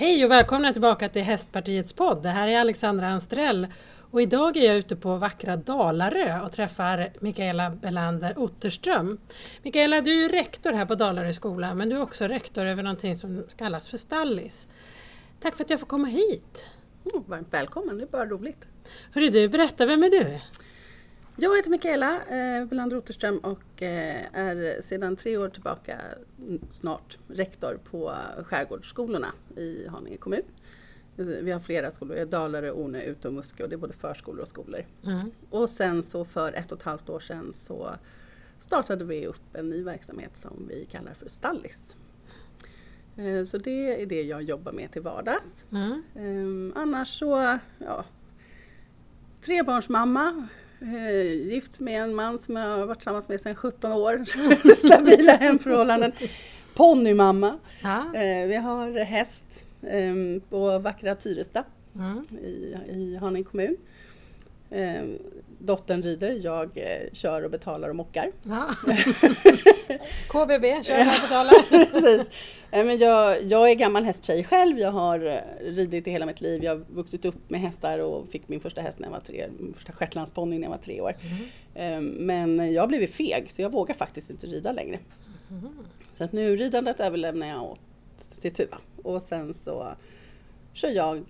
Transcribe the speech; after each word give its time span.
Hej 0.00 0.24
och 0.24 0.30
välkomna 0.30 0.72
tillbaka 0.72 1.08
till 1.08 1.22
Hästpartiets 1.22 1.92
podd. 1.92 2.22
Det 2.22 2.28
här 2.28 2.48
är 2.48 2.60
Alexandra 2.60 3.08
Anstrell 3.08 3.66
och 4.10 4.22
idag 4.22 4.56
är 4.56 4.66
jag 4.66 4.76
ute 4.76 4.96
på 4.96 5.16
vackra 5.16 5.56
Dalarö 5.56 6.40
och 6.40 6.52
träffar 6.52 7.12
Mikaela 7.20 7.70
Belander 7.70 8.38
Otterström. 8.38 9.18
Mikaela, 9.62 10.00
du 10.00 10.24
är 10.24 10.28
rektor 10.28 10.72
här 10.72 10.86
på 10.86 10.94
Dalarö 10.94 11.32
skola 11.32 11.74
men 11.74 11.88
du 11.88 11.96
är 11.96 12.02
också 12.02 12.24
rektor 12.24 12.66
över 12.66 12.82
någonting 12.82 13.16
som 13.16 13.44
kallas 13.56 13.88
för 13.88 13.98
Stallis. 13.98 14.68
Tack 15.40 15.56
för 15.56 15.64
att 15.64 15.70
jag 15.70 15.80
får 15.80 15.86
komma 15.86 16.08
hit. 16.08 16.70
Oh, 17.04 17.22
varmt 17.26 17.48
välkommen, 17.50 17.98
det 17.98 18.04
är 18.04 18.06
bara 18.06 18.26
roligt. 18.26 18.68
Hörru 19.12 19.28
du, 19.28 19.48
berätta, 19.48 19.86
vem 19.86 20.02
är 20.02 20.10
du? 20.10 20.40
Jag 21.42 21.56
heter 21.56 21.70
Mikaela 21.70 22.22
eh, 22.24 22.64
Belander 22.64 22.96
Otterström 22.96 23.38
och 23.38 23.82
eh, 23.82 24.24
är 24.32 24.82
sedan 24.82 25.16
tre 25.16 25.36
år 25.36 25.48
tillbaka 25.48 26.00
mm, 26.38 26.60
snart 26.70 27.18
rektor 27.28 27.78
på 27.90 28.14
skärgårdsskolorna 28.44 29.32
i 29.56 29.86
Haninge 29.86 30.16
kommun. 30.16 30.42
Vi 31.16 31.52
har 31.52 31.60
flera 31.60 31.90
skolor, 31.90 32.24
Dalarö, 32.24 32.70
Ornö, 32.70 33.02
Ute 33.02 33.28
och 33.28 33.34
Muskö 33.34 33.62
och 33.62 33.68
det 33.68 33.74
är 33.74 33.78
både 33.78 33.92
förskolor 33.92 34.40
och 34.40 34.48
skolor. 34.48 34.84
Mm. 35.04 35.30
Och 35.50 35.68
sen 35.68 36.02
så 36.02 36.24
för 36.24 36.52
ett 36.52 36.72
och 36.72 36.78
ett 36.78 36.84
halvt 36.84 37.08
år 37.08 37.20
sedan 37.20 37.52
så 37.52 37.94
startade 38.58 39.04
vi 39.04 39.26
upp 39.26 39.54
en 39.54 39.70
ny 39.70 39.82
verksamhet 39.82 40.36
som 40.36 40.66
vi 40.68 40.86
kallar 40.90 41.14
för 41.14 41.28
Stallis. 41.28 41.96
Eh, 43.16 43.44
så 43.44 43.58
det 43.58 44.02
är 44.02 44.06
det 44.06 44.22
jag 44.22 44.42
jobbar 44.42 44.72
med 44.72 44.92
till 44.92 45.02
vardags. 45.02 45.64
Mm. 45.72 46.02
Ehm, 46.16 46.72
annars 46.76 47.18
så, 47.18 47.58
ja, 47.78 48.04
trebarnsmamma, 49.40 50.32
Eh, 50.32 50.59
gift 51.50 51.80
med 51.80 52.02
en 52.02 52.14
man 52.14 52.38
som 52.38 52.56
jag 52.56 52.78
har 52.78 52.86
varit 52.86 52.98
tillsammans 52.98 53.28
med 53.28 53.40
sedan 53.40 53.54
17 53.54 53.92
år. 53.92 54.24
Stabila 54.76 55.32
hemförhållanden. 55.32 56.12
Ponnymamma. 56.74 57.58
Ja. 57.82 58.14
Eh, 58.14 58.46
vi 58.46 58.56
har 58.56 59.04
häst 59.04 59.44
eh, 59.82 60.42
på 60.50 60.78
vackra 60.78 61.14
Tyresta 61.14 61.64
mm. 61.94 62.24
i, 62.44 62.76
i 62.88 63.16
Haninge 63.20 63.44
kommun. 63.44 63.76
Eh, 64.70 65.04
dottern 65.58 66.02
rider, 66.02 66.40
jag 66.42 66.70
eh, 66.74 67.12
kör 67.12 67.44
och 67.44 67.50
betalar 67.50 67.88
och 67.88 67.96
mockar. 67.96 68.32
Ja. 68.42 68.74
KBB, 70.28 70.82
kör 70.84 71.00
och 71.00 71.22
betalar. 71.22 71.68
Precis. 71.70 72.28
Eh, 72.70 72.84
men 72.84 72.98
jag, 72.98 73.42
jag 73.42 73.70
är 73.70 73.74
gammal 73.74 74.04
hästtjej 74.04 74.44
själv. 74.44 74.78
Jag 74.78 74.92
har 74.92 75.26
eh, 75.26 75.64
ridit 75.64 76.06
i 76.06 76.10
hela 76.10 76.26
mitt 76.26 76.40
liv. 76.40 76.64
Jag 76.64 76.70
har 76.70 76.84
vuxit 76.88 77.24
upp 77.24 77.50
med 77.50 77.60
hästar 77.60 77.98
och 77.98 78.28
fick 78.28 78.48
min 78.48 78.60
första 78.60 78.80
häst 78.80 78.98
när 78.98 79.06
jag 79.06 79.12
var 79.12 79.20
tre, 79.20 79.48
min 79.58 79.74
första 79.74 79.92
shetlandsponny 79.92 80.58
när 80.58 80.64
jag 80.64 80.70
var 80.70 80.78
tre 80.78 81.00
år. 81.00 81.16
Mm. 81.74 82.04
Men 82.06 82.72
jag 82.72 82.82
har 82.82 82.86
blivit 82.88 83.14
feg 83.14 83.50
så 83.50 83.62
jag 83.62 83.72
vågar 83.72 83.94
faktiskt 83.94 84.30
inte 84.30 84.46
rida 84.46 84.72
längre. 84.72 84.98
Mm. 85.50 85.68
Så 86.14 86.24
att 86.24 86.32
nu 86.32 86.56
ridandet 86.56 87.00
överlämnar 87.00 87.46
jag 87.46 87.62
åt 87.62 87.80
till 88.40 88.54
Tuva 88.54 88.78
och 89.02 89.22
sen 89.22 89.54
så 89.54 89.88
kör 90.72 90.90
jag 90.90 91.24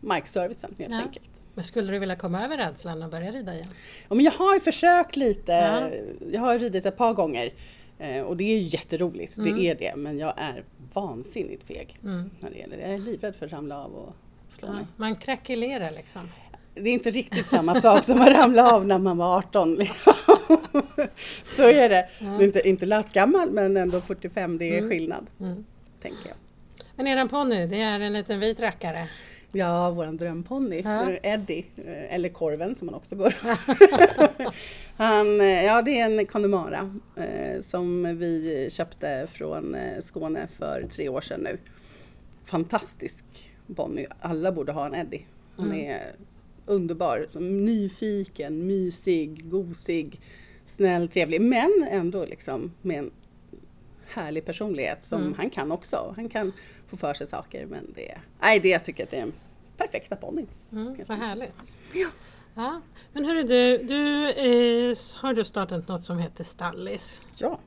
markservicen 0.00 0.74
helt 0.78 0.92
ja. 0.92 1.00
enkelt. 1.00 1.33
Men 1.54 1.64
skulle 1.64 1.92
du 1.92 1.98
vilja 1.98 2.16
komma 2.16 2.44
över 2.44 2.56
rädslan 2.56 3.02
och 3.02 3.10
börja 3.10 3.30
rida 3.30 3.54
igen? 3.54 3.68
Ja, 4.08 4.14
men 4.14 4.24
jag 4.24 4.32
har 4.32 4.60
försökt 4.60 5.16
lite. 5.16 5.52
Ja. 5.52 5.90
Jag 6.32 6.40
har 6.40 6.58
ridit 6.58 6.86
ett 6.86 6.96
par 6.96 7.14
gånger 7.14 7.52
eh, 7.98 8.20
och 8.20 8.36
det 8.36 8.44
är 8.44 8.58
jätteroligt, 8.58 9.36
mm. 9.36 9.56
det 9.56 9.66
är 9.66 9.74
det. 9.74 9.96
Men 9.96 10.18
jag 10.18 10.34
är 10.36 10.64
vansinnigt 10.92 11.64
feg 11.64 11.98
mm. 12.04 12.30
när 12.40 12.50
det 12.50 12.56
gäller 12.56 12.76
det. 12.76 12.82
Jag 12.82 12.94
är 12.94 12.98
livrädd 12.98 13.36
för 13.36 13.46
att 13.46 13.52
ramla 13.52 13.84
av 13.84 13.94
och 13.94 14.14
slå 14.58 14.68
ja, 14.68 14.72
mig. 14.72 14.86
Man 14.96 15.16
krackelerar 15.16 15.90
liksom? 15.90 16.28
Det 16.74 16.90
är 16.90 16.94
inte 16.94 17.10
riktigt 17.10 17.46
samma 17.46 17.80
sak 17.80 18.04
som 18.04 18.20
att 18.20 18.28
ramla 18.28 18.72
av 18.72 18.86
när 18.86 18.98
man 18.98 19.16
var 19.16 19.36
18. 19.36 19.78
Så 21.44 21.62
är 21.62 21.88
det. 21.88 22.08
Ja. 22.18 22.42
Inte, 22.42 22.68
inte 22.68 22.86
lastgammal 22.86 23.50
men 23.50 23.76
ändå 23.76 24.00
45, 24.00 24.58
det 24.58 24.64
är 24.64 24.78
mm. 24.78 24.90
skillnad. 24.90 25.26
Mm. 25.40 25.64
Tänker 26.02 26.28
jag. 26.28 26.36
Men 26.96 27.06
eran 27.06 27.28
ponny, 27.28 27.66
det 27.66 27.80
är 27.80 28.00
en 28.00 28.12
liten 28.12 28.40
vit 28.40 28.60
rackare? 28.60 29.08
Ja, 29.54 29.90
vår 29.90 30.06
drömponny, 30.06 30.82
ja. 30.84 31.10
Eddie, 31.22 31.64
eh, 31.76 32.14
eller 32.14 32.28
Korven 32.28 32.76
som 32.76 32.88
han 32.88 32.94
också 32.94 33.16
går. 33.16 33.34
han, 34.96 35.40
eh, 35.40 35.64
ja, 35.64 35.82
det 35.82 36.00
är 36.00 36.10
en 36.10 36.26
Connemara 36.26 36.90
eh, 37.16 37.62
som 37.62 38.18
vi 38.18 38.68
köpte 38.70 39.26
från 39.30 39.76
Skåne 40.02 40.46
för 40.58 40.86
tre 40.92 41.08
år 41.08 41.20
sedan 41.20 41.40
nu. 41.40 41.58
Fantastisk 42.44 43.24
ponny, 43.76 44.06
alla 44.20 44.52
borde 44.52 44.72
ha 44.72 44.86
en 44.86 44.94
Eddie. 44.94 45.26
Han 45.56 45.66
mm. 45.66 45.90
är 45.90 46.02
underbar, 46.66 47.40
nyfiken, 47.40 48.66
mysig, 48.66 49.50
gosig, 49.50 50.20
snäll, 50.66 51.08
trevlig 51.08 51.40
men 51.40 51.86
ändå 51.90 52.24
liksom 52.24 52.72
med 52.82 52.98
en 52.98 53.10
härlig 54.14 54.44
personlighet 54.44 55.04
som 55.04 55.20
mm. 55.20 55.34
han 55.34 55.50
kan 55.50 55.72
också. 55.72 56.14
Han 56.16 56.28
kan 56.28 56.52
få 56.88 56.96
för 56.96 57.14
sig 57.14 57.26
saker 57.26 57.66
men 57.66 57.92
det, 57.94 58.18
nej, 58.40 58.60
det 58.60 58.68
jag 58.68 58.84
tycker 58.84 59.04
att 59.04 59.10
det 59.10 59.16
är 59.16 59.22
en 59.22 59.32
perfekta 59.76 60.16
ponnyn. 60.16 60.46
Mm, 60.72 60.96
vad 61.06 61.18
härligt. 61.18 61.74
Ja. 61.92 62.08
ja. 62.54 62.80
Men 63.12 63.24
hörru 63.24 63.42
du, 63.42 63.78
du 63.78 64.28
eh, 64.30 64.96
har 65.16 65.34
du 65.34 65.44
startat 65.44 65.88
något 65.88 66.04
som 66.04 66.18
heter 66.18 66.44
Stallis. 66.44 67.20
Ja. 67.36 67.58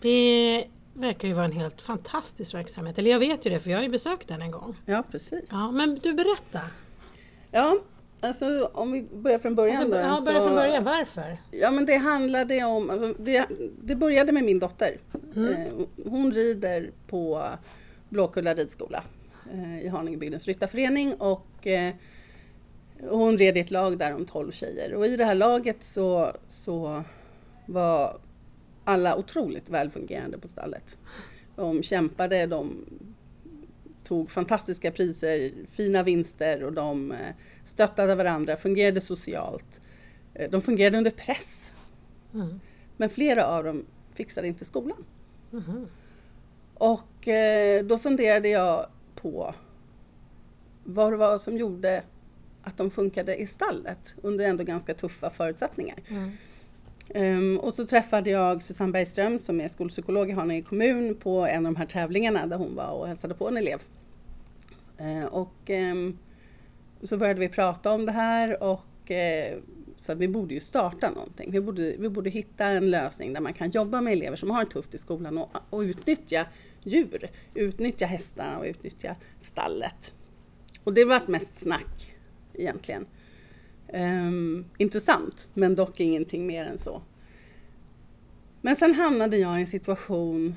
Det 0.00 0.66
verkar 0.94 1.28
ju 1.28 1.34
vara 1.34 1.44
en 1.44 1.52
helt 1.52 1.80
fantastisk 1.80 2.54
verksamhet. 2.54 2.98
Eller 2.98 3.10
jag 3.10 3.18
vet 3.18 3.46
ju 3.46 3.50
det 3.50 3.60
för 3.60 3.70
jag 3.70 3.78
har 3.78 3.82
ju 3.82 3.88
besökt 3.88 4.28
den 4.28 4.42
en 4.42 4.50
gång. 4.50 4.76
Ja 4.86 5.02
precis. 5.10 5.48
Ja, 5.50 5.70
men 5.70 5.98
du 6.02 6.12
berätta. 6.12 6.60
Ja, 7.50 7.78
alltså 8.20 8.70
om 8.74 8.92
vi 8.92 9.02
börjar 9.02 9.38
från 9.38 9.54
början. 9.54 9.76
Alltså, 9.76 9.94
då, 9.94 10.00
ja, 10.00 10.20
börja 10.24 10.40
från 10.40 10.54
början. 10.54 10.84
Varför? 10.84 11.38
Ja 11.50 11.70
men 11.70 11.86
det 11.86 11.96
handlade 11.96 12.64
om, 12.64 12.90
alltså, 12.90 13.14
det, 13.18 13.46
det 13.82 13.94
började 13.94 14.32
med 14.32 14.44
min 14.44 14.58
dotter. 14.58 14.98
Mm. 15.36 15.52
Eh, 15.52 15.66
hon 16.04 16.32
rider 16.32 16.90
på 17.06 17.42
Blåkulla 18.08 18.54
ridskola 18.54 19.02
Eh, 19.52 19.84
i 19.84 19.88
Haningebygdens 19.88 20.46
ryttarförening 20.46 21.14
och 21.14 21.66
eh, 21.66 21.94
hon 23.08 23.38
red 23.38 23.56
i 23.56 23.60
ett 23.60 23.70
lag 23.70 23.98
där 23.98 24.14
om 24.14 24.26
12 24.26 24.52
tjejer 24.52 24.94
och 24.94 25.06
i 25.06 25.16
det 25.16 25.24
här 25.24 25.34
laget 25.34 25.84
så, 25.84 26.32
så 26.48 27.04
var 27.66 28.18
alla 28.84 29.16
otroligt 29.16 29.68
välfungerande 29.68 30.38
på 30.38 30.48
stallet. 30.48 30.98
De 31.56 31.82
kämpade, 31.82 32.46
de 32.46 32.84
tog 34.10 34.30
fantastiska 34.30 34.90
priser, 34.90 35.52
fina 35.72 36.02
vinster 36.02 36.64
och 36.64 36.72
de 36.72 37.12
eh, 37.12 37.18
stöttade 37.64 38.14
varandra, 38.14 38.56
fungerade 38.56 39.00
socialt. 39.00 39.80
De 40.50 40.62
fungerade 40.62 40.98
under 40.98 41.10
press. 41.10 41.70
Mm. 42.34 42.60
Men 42.96 43.10
flera 43.10 43.46
av 43.46 43.64
dem 43.64 43.86
fixade 44.14 44.46
inte 44.46 44.64
skolan. 44.64 45.04
Mm. 45.52 45.86
Och 46.74 47.28
då 47.84 47.98
funderade 47.98 48.48
jag 48.48 48.86
på 49.14 49.54
vad 50.84 51.12
det 51.12 51.16
var 51.16 51.38
som 51.38 51.56
gjorde 51.56 52.02
att 52.62 52.76
de 52.76 52.90
funkade 52.90 53.36
i 53.36 53.46
stallet 53.46 54.14
under 54.22 54.44
ändå 54.48 54.64
ganska 54.64 54.94
tuffa 54.94 55.30
förutsättningar. 55.30 55.98
Mm. 56.08 56.30
Um, 57.14 57.58
och 57.58 57.74
så 57.74 57.86
träffade 57.86 58.30
jag 58.30 58.62
Susanne 58.62 58.92
Bergström 58.92 59.38
som 59.38 59.60
är 59.60 59.68
skolpsykolog 59.68 60.30
i 60.30 60.32
Haninge 60.32 60.62
kommun 60.62 61.14
på 61.14 61.46
en 61.46 61.66
av 61.66 61.72
de 61.72 61.78
här 61.78 61.86
tävlingarna 61.86 62.46
där 62.46 62.56
hon 62.56 62.74
var 62.74 62.90
och 62.90 63.08
hälsade 63.08 63.34
på 63.34 63.48
en 63.48 63.56
elev. 63.56 63.78
Eh, 65.00 65.24
och 65.24 65.54
ehm, 65.66 66.18
så 67.02 67.16
började 67.16 67.40
vi 67.40 67.48
prata 67.48 67.92
om 67.92 68.06
det 68.06 68.12
här 68.12 68.62
och 68.62 69.10
uh, 69.10 69.60
så 70.00 70.12
att 70.12 70.18
vi 70.18 70.28
borde 70.28 70.54
ju 70.54 70.60
starta 70.60 71.10
någonting. 71.10 71.50
Vi 71.50 71.60
borde, 71.60 71.94
vi 71.98 72.08
borde 72.08 72.30
hitta 72.30 72.66
en 72.66 72.90
lösning 72.90 73.32
där 73.32 73.40
man 73.40 73.52
kan 73.52 73.70
jobba 73.70 74.00
med 74.00 74.12
elever 74.12 74.36
som 74.36 74.50
har 74.50 74.64
det 74.64 74.70
tufft 74.70 74.94
i 74.94 74.98
skolan 74.98 75.38
och, 75.38 75.50
och 75.70 75.80
utnyttja 75.80 76.46
djur. 76.82 77.30
Utnyttja 77.54 78.06
hästarna 78.06 78.58
och 78.58 78.64
utnyttja 78.64 79.16
stallet. 79.40 80.12
Och 80.84 80.94
det 80.94 81.04
vart 81.04 81.28
mest 81.28 81.56
snack 81.56 82.14
egentligen. 82.54 83.06
Um, 83.92 84.64
intressant, 84.78 85.48
men 85.54 85.74
dock 85.74 86.00
ingenting 86.00 86.46
mer 86.46 86.64
än 86.64 86.78
så. 86.78 87.02
Men 88.60 88.76
sen 88.76 88.94
hamnade 88.94 89.36
jag 89.36 89.58
i 89.58 89.60
en 89.60 89.66
situation 89.66 90.54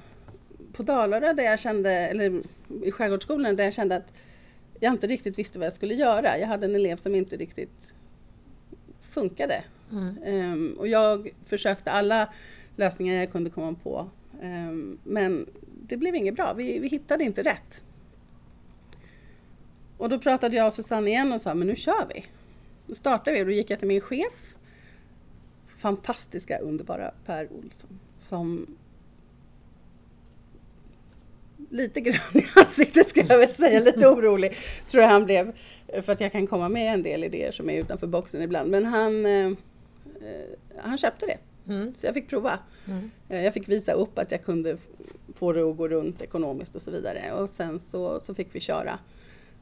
på 0.74 0.84
Dalarö 0.84 1.34
där 1.34 1.44
jag 1.44 1.60
kände, 1.60 1.92
eller 1.92 2.42
i 2.84 2.92
Skärgårdsskolan 2.92 3.56
där 3.56 3.64
jag 3.64 3.74
kände 3.74 3.96
att 3.96 4.14
jag 4.80 4.94
inte 4.94 5.08
riktigt 5.08 5.40
visste 5.40 5.60
vad 5.60 5.66
jag 5.66 5.74
skulle 5.74 5.94
göra. 5.94 6.38
Jag 6.38 6.48
hade 6.48 6.66
en 6.66 6.76
elev 6.76 6.96
som 6.96 7.16
inte 7.16 7.38
riktigt 7.38 7.94
funkade. 9.02 9.64
Mm. 9.92 10.18
Um, 10.24 10.74
och 10.80 10.88
jag 10.88 11.30
försökte 11.46 11.92
alla 11.92 12.34
lösningar 12.76 13.16
jag 13.16 13.32
kunde 13.32 13.50
komma 13.50 13.76
på. 13.84 14.10
Um, 14.42 15.00
men 15.04 15.50
det 15.88 15.98
blev 15.98 16.16
inget 16.16 16.36
bra, 16.36 16.54
vi, 16.54 16.80
vi 16.80 16.88
hittade 16.88 17.24
inte 17.24 17.44
rätt. 17.44 17.82
Och 19.98 20.10
då 20.10 20.20
pratade 20.20 20.56
jag 20.56 20.68
och 20.68 20.74
Susanne 20.74 21.10
igen 21.10 21.34
och 21.34 21.42
sa, 21.42 21.54
men 21.54 21.68
nu 21.68 21.76
kör 21.76 22.08
vi. 22.16 22.26
Då 22.88 22.96
startade 22.96 23.36
vi 23.36 23.42
och 23.42 23.46
då 23.46 23.52
gick 23.52 23.70
jag 23.70 23.80
till 23.80 23.88
min 23.88 24.02
chef, 24.02 24.56
fantastiska, 25.78 26.58
underbara 26.58 27.12
Per 27.26 27.52
Olsson, 27.52 28.00
som 28.20 28.76
lite 31.74 32.02
grön 32.02 32.20
i 32.34 32.46
ansiktet 32.56 33.08
skulle 33.08 33.28
jag 33.30 33.38
väl 33.38 33.54
säga, 33.54 33.80
lite 33.80 34.08
orolig 34.08 34.58
tror 34.92 35.04
jag 35.04 35.10
han 35.10 35.26
blev. 35.26 35.54
För 36.02 36.12
att 36.12 36.22
jag 36.22 36.32
kan 36.32 36.48
komma 36.48 36.70
med 36.70 36.94
en 36.94 37.04
del 37.04 37.24
idéer 37.24 37.52
som 37.52 37.70
är 37.70 37.80
utanför 37.80 38.08
boxen 38.08 38.42
ibland. 38.42 38.72
Men 38.72 38.86
han, 38.86 39.26
eh, 39.26 39.52
han 40.78 40.98
köpte 40.98 41.26
det. 41.26 41.38
Mm. 41.74 41.94
Så 41.96 42.06
jag 42.06 42.14
fick 42.14 42.30
prova. 42.30 42.60
Mm. 42.88 43.12
Eh, 43.30 43.44
jag 43.44 43.54
fick 43.54 43.70
visa 43.70 43.92
upp 43.92 44.20
att 44.20 44.32
jag 44.32 44.44
kunde 44.44 44.78
få 45.36 45.54
det 45.54 45.62
att 45.62 45.78
gå 45.78 45.88
runt 45.88 46.22
ekonomiskt 46.22 46.76
och 46.76 46.82
så 46.82 46.92
vidare. 46.92 47.32
Och 47.32 47.50
sen 47.50 47.80
så, 47.80 48.20
så 48.20 48.34
fick 48.34 48.56
vi 48.56 48.60
köra. 48.60 49.00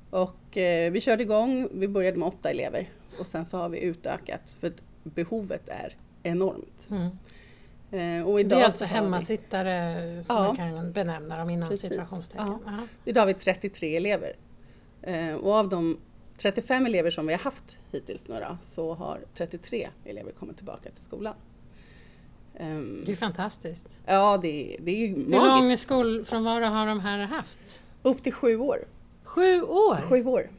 Och 0.09 0.57
eh, 0.57 0.91
vi 0.91 1.01
körde 1.01 1.23
igång, 1.23 1.67
vi 1.73 1.87
började 1.87 2.17
med 2.17 2.27
åtta 2.27 2.49
elever 2.49 2.89
och 3.19 3.25
sen 3.25 3.45
så 3.45 3.57
har 3.57 3.69
vi 3.69 3.79
utökat 3.79 4.55
för 4.59 4.67
att 4.67 4.83
behovet 5.03 5.69
är 5.69 5.95
enormt. 6.23 6.87
Mm. 6.89 7.09
Eh, 7.91 8.27
och 8.27 8.45
Det 8.45 8.55
är 8.55 8.65
alltså 8.65 8.85
hemmasittare 8.85 10.23
som 10.23 10.35
Ja. 10.35 10.43
man 10.43 10.55
kan 10.55 10.91
benämna 10.91 11.38
dem 11.38 11.49
inom 11.49 11.69
Precis. 11.69 11.89
situationstecken. 11.89 12.57
Ja. 12.65 12.71
Idag 13.05 13.21
har 13.21 13.27
vi 13.27 13.33
33 13.33 13.95
elever. 13.97 14.33
Eh, 15.01 15.33
och 15.35 15.53
av 15.55 15.69
de 15.69 15.97
35 16.38 16.85
elever 16.85 17.09
som 17.11 17.27
vi 17.27 17.33
har 17.33 17.39
haft 17.39 17.77
hittills 17.91 18.27
nu 18.27 18.35
då, 18.35 18.57
så 18.61 18.93
har 18.93 19.19
33 19.33 19.89
elever 20.05 20.31
kommit 20.31 20.55
tillbaka 20.57 20.89
till 20.91 21.03
skolan. 21.03 21.35
Ehm, 22.57 23.03
Det 23.05 23.11
är 23.11 23.15
fantastiskt. 23.15 23.88
ja, 24.05 24.39
det, 24.41 24.77
det 24.79 24.91
är 24.91 24.95
ju 24.95 25.07
Hur 25.07 25.15
magiskt. 25.29 25.43
lång 25.43 25.77
skolfrånvaro 25.77 26.65
har 26.65 26.88
de 26.88 26.99
här 26.99 27.17
haft? 27.19 27.83
Upp 28.01 28.23
till 28.23 28.33
sju 28.33 28.57
år. 28.57 28.77
Sju 29.23 29.61
år! 29.61 29.95
Sju 30.01 30.25
år. 30.25 30.49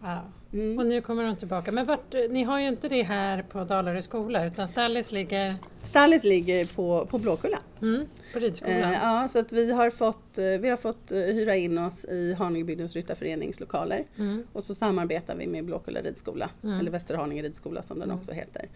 Wow. 0.00 0.18
Mm. 0.54 0.78
Och 0.78 0.86
nu 0.86 1.00
kommer 1.00 1.24
de 1.24 1.36
tillbaka. 1.36 1.72
Men 1.72 1.86
vart, 1.86 2.12
ni 2.30 2.42
har 2.42 2.60
ju 2.60 2.68
inte 2.68 2.88
det 2.88 3.02
här 3.02 3.42
på 3.42 3.64
Dalarö 3.64 4.02
skola 4.02 4.46
utan 4.46 4.68
Stallis 4.68 5.12
ligger 5.12 5.54
Stallis 5.82 6.24
ligger 6.24 6.74
på, 6.76 7.06
på 7.06 7.18
Blåkulla. 7.18 7.58
mm, 7.82 8.04
på 8.32 8.38
ridskolan. 8.38 8.76
Eh, 8.82 8.92
ja, 9.02 9.28
så 9.28 9.38
att 9.38 9.52
vi 9.52 9.72
har 9.72 9.90
fått, 9.90 10.38
eh, 10.38 10.44
vi 10.44 10.68
har 10.68 10.76
fått 10.76 11.12
eh, 11.12 11.18
hyra 11.18 11.56
in 11.56 11.78
oss 11.78 12.04
i 12.04 12.34
Haningebygdens 12.34 12.94
ryttarförenings 12.96 13.60
lokaler. 13.60 14.04
Mm. 14.18 14.42
Och 14.52 14.64
så 14.64 14.74
samarbetar 14.74 15.36
vi 15.36 15.46
med 15.46 15.64
Blåkulla 15.64 16.00
ridskola, 16.00 16.50
Mm. 16.62 16.80
eller 16.80 16.90
Västerhaninge 16.90 17.42
ridskola 17.42 17.82
som 17.82 17.98
den 17.98 18.10
också 18.10 18.32
heter. 18.32 18.68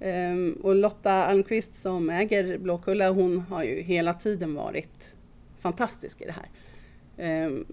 Ehm, 0.00 0.58
och 0.62 0.74
Lotta 0.74 1.12
Almqvist 1.12 1.82
som 1.82 2.10
äger 2.10 2.58
Blåkulla, 2.58 3.10
hon 3.10 3.38
har 3.40 3.64
ju 3.64 3.80
hela 3.82 4.14
tiden 4.14 4.54
varit 4.54 5.12
fantastisk 5.60 6.20
i 6.20 6.24
det 6.24 6.32
här. 6.34 6.48
Ehm, 7.16 7.64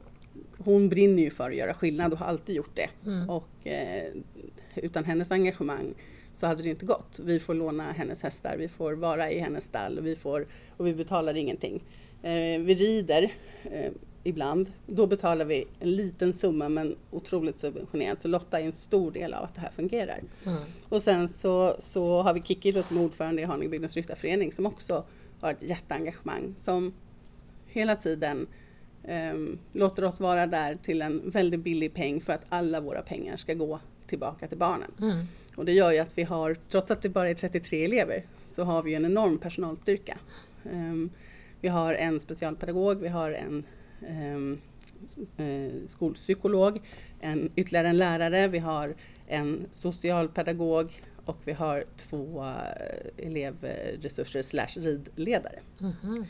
hon 0.58 0.90
brinner 0.90 1.24
ju 1.24 1.30
för 1.30 1.50
att 1.50 1.56
göra 1.56 1.74
skillnad 1.74 2.14
och 2.14 2.20
har 2.20 2.26
alltid 2.26 2.56
gjort 2.56 2.76
det. 2.76 2.90
Mm. 3.10 3.30
Och 3.30 3.68
eh, 3.68 4.14
utan 4.76 5.04
hennes 5.06 5.32
engagemang 5.32 5.94
så 6.34 6.48
hade 6.48 6.64
det 6.64 6.70
inte 6.70 6.86
gått. 6.86 7.20
Vi 7.24 7.40
får 7.40 7.54
låna 7.54 7.92
hennes 7.92 8.22
hästar, 8.22 8.58
vi 8.58 8.68
får 8.68 8.94
vara 8.94 9.32
i 9.32 9.40
hennes 9.40 9.64
stall 9.64 9.98
och 9.98 10.06
vi, 10.06 10.16
får, 10.16 10.48
och 10.78 10.88
vi 10.88 10.94
betalar 10.94 11.38
ingenting. 11.38 11.84
Eh, 12.22 12.62
vi 12.62 12.76
rider 12.76 13.34
eh, 13.64 13.92
ibland. 14.24 14.72
Då 14.88 15.08
betalar 15.08 15.46
vi 15.46 15.68
en 15.80 15.92
liten 15.92 16.34
summa 16.34 16.70
men 16.70 16.96
otroligt 17.12 17.60
subventionerat. 17.60 18.22
Så 18.22 18.28
Lotta 18.28 18.60
är 18.60 18.66
en 18.66 18.74
stor 18.74 19.12
del 19.12 19.34
av 19.34 19.44
att 19.44 19.56
det 19.56 19.62
här 19.62 19.72
fungerar. 19.72 20.20
Mm. 20.46 20.62
Och 20.90 21.02
sen 21.02 21.30
så, 21.30 21.76
så 21.80 22.22
har 22.22 22.34
vi 22.34 22.42
Kikki 22.42 22.84
som 22.84 22.98
ordförande 22.98 23.42
i 23.42 23.46
Haningebygdens 23.46 23.96
ryttarförening 23.96 24.52
som 24.52 24.66
också 24.66 25.04
har 25.42 25.52
ett 25.52 25.64
jätteengagemang 25.64 26.56
som 26.58 26.94
hela 27.68 27.96
tiden 27.96 28.48
ehm, 29.08 29.58
låter 29.74 30.04
oss 30.04 30.20
vara 30.20 30.48
där 30.48 30.78
till 30.84 31.02
en 31.02 31.30
väldigt 31.30 31.60
billig 31.60 31.94
peng 31.94 32.22
för 32.22 32.34
att 32.34 32.46
alla 32.50 32.82
våra 32.82 33.02
pengar 33.02 33.38
ska 33.38 33.54
gå 33.54 33.80
tillbaka 34.08 34.48
till 34.48 34.58
barnen. 34.58 34.92
Mm. 35.02 35.26
Och 35.56 35.66
det 35.66 35.72
gör 35.72 35.92
ju 35.92 36.00
att 36.00 36.18
vi 36.18 36.24
har, 36.24 36.58
trots 36.70 36.92
att 36.92 37.02
det 37.02 37.10
bara 37.10 37.30
är 37.30 37.34
33 37.34 37.86
elever, 37.86 38.24
så 38.46 38.64
har 38.64 38.84
vi 38.84 38.94
en 38.94 39.06
enorm 39.06 39.38
personalstyrka. 39.38 40.18
Ehm, 40.72 41.10
vi 41.62 41.68
har 41.68 41.94
en 41.94 42.20
specialpedagog, 42.20 43.02
vi 43.02 43.08
har 43.08 43.32
en 43.32 43.64
eh, 45.38 45.72
skolpsykolog, 45.88 46.82
en, 47.20 47.50
ytterligare 47.56 47.88
en 47.88 47.98
lärare, 47.98 48.48
vi 48.48 48.60
har 48.60 48.96
en 49.28 49.66
socialpedagog 49.72 51.02
och 51.26 51.38
vi 51.46 51.54
har 51.54 51.84
två 51.98 52.44
eh, 52.46 53.26
elevresurser 53.28 54.42
slash 54.42 54.76
ridledare. 54.76 55.60
Mhm. 55.78 56.26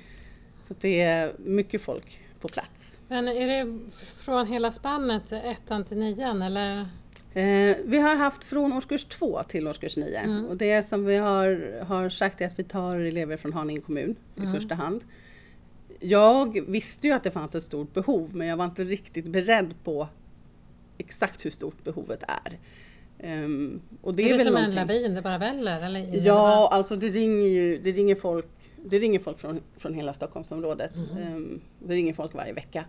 Så 0.68 0.74
det 0.82 1.02
är 1.02 1.34
mycket 1.38 1.82
folk 1.82 2.20
på 2.42 2.48
plats. 2.48 2.98
Men 3.08 3.28
är 3.28 3.48
det 3.48 3.80
från 4.18 4.48
hela 4.48 4.72
spannet, 4.72 5.32
ettan 5.32 5.86
till 5.86 5.98
nian 5.98 6.42
eller? 6.42 6.80
Eh, 7.34 7.76
vi 7.86 7.98
har 7.98 8.16
haft 8.16 8.44
från 8.44 8.74
årskurs 8.74 9.06
två 9.06 9.44
till 9.44 9.68
årskurs 9.68 9.98
nio. 9.98 10.20
Mm. 10.20 10.46
Och 10.46 10.58
det 10.58 10.90
som 10.90 11.06
vi 11.06 11.18
har, 11.18 11.80
har 11.88 12.10
sagt 12.10 12.42
är 12.42 12.48
att 12.48 12.60
vi 12.60 12.64
tar 12.64 12.96
elever 13.00 13.38
från 13.38 13.54
Haninge 13.54 13.82
kommun 13.82 14.16
i 14.36 14.40
Mm. 14.40 14.54
första 14.54 14.76
hand. 14.76 15.02
Jag 16.00 16.62
visste 16.68 17.08
ju 17.08 17.14
att 17.14 17.24
det 17.24 17.32
fanns 17.32 17.56
ett 17.56 17.64
stort 17.64 17.94
behov 17.94 18.36
men 18.36 18.48
jag 18.48 18.58
var 18.58 18.66
inte 18.66 18.84
riktigt 18.84 19.26
beredd 19.26 19.74
på 19.84 20.08
exakt 20.98 21.46
hur 21.46 21.50
stort 21.52 21.84
behovet 21.84 22.24
är. 22.28 22.58
Ehm, 23.24 23.82
och 24.02 24.12
är 24.14 24.16
det 24.16 24.30
väl 24.30 24.40
som 24.40 24.48
en 24.48 24.54
någonting- 24.54 24.76
lavin, 24.76 25.16
det 25.16 25.22
bara 25.22 25.38
väller? 25.38 25.86
Eller, 25.86 26.10
Ja, 26.26 26.70
alltså 26.72 26.96
det 26.96 27.08
ringer 27.10 27.48
ju 27.48 27.78
det 27.78 27.92
ringer 27.92 28.16
folk, 28.16 28.48
det 28.86 29.00
ringer 29.00 29.20
folk 29.20 29.40
från, 29.40 29.60
från 29.78 29.94
hela 29.94 30.14
Stockholmsområdet. 30.14 30.92
Mhm. 30.96 31.18
Ehm, 31.18 31.62
det 31.80 31.94
ringer 31.94 32.14
folk 32.14 32.34
varje 32.34 32.54
vecka. 32.54 32.86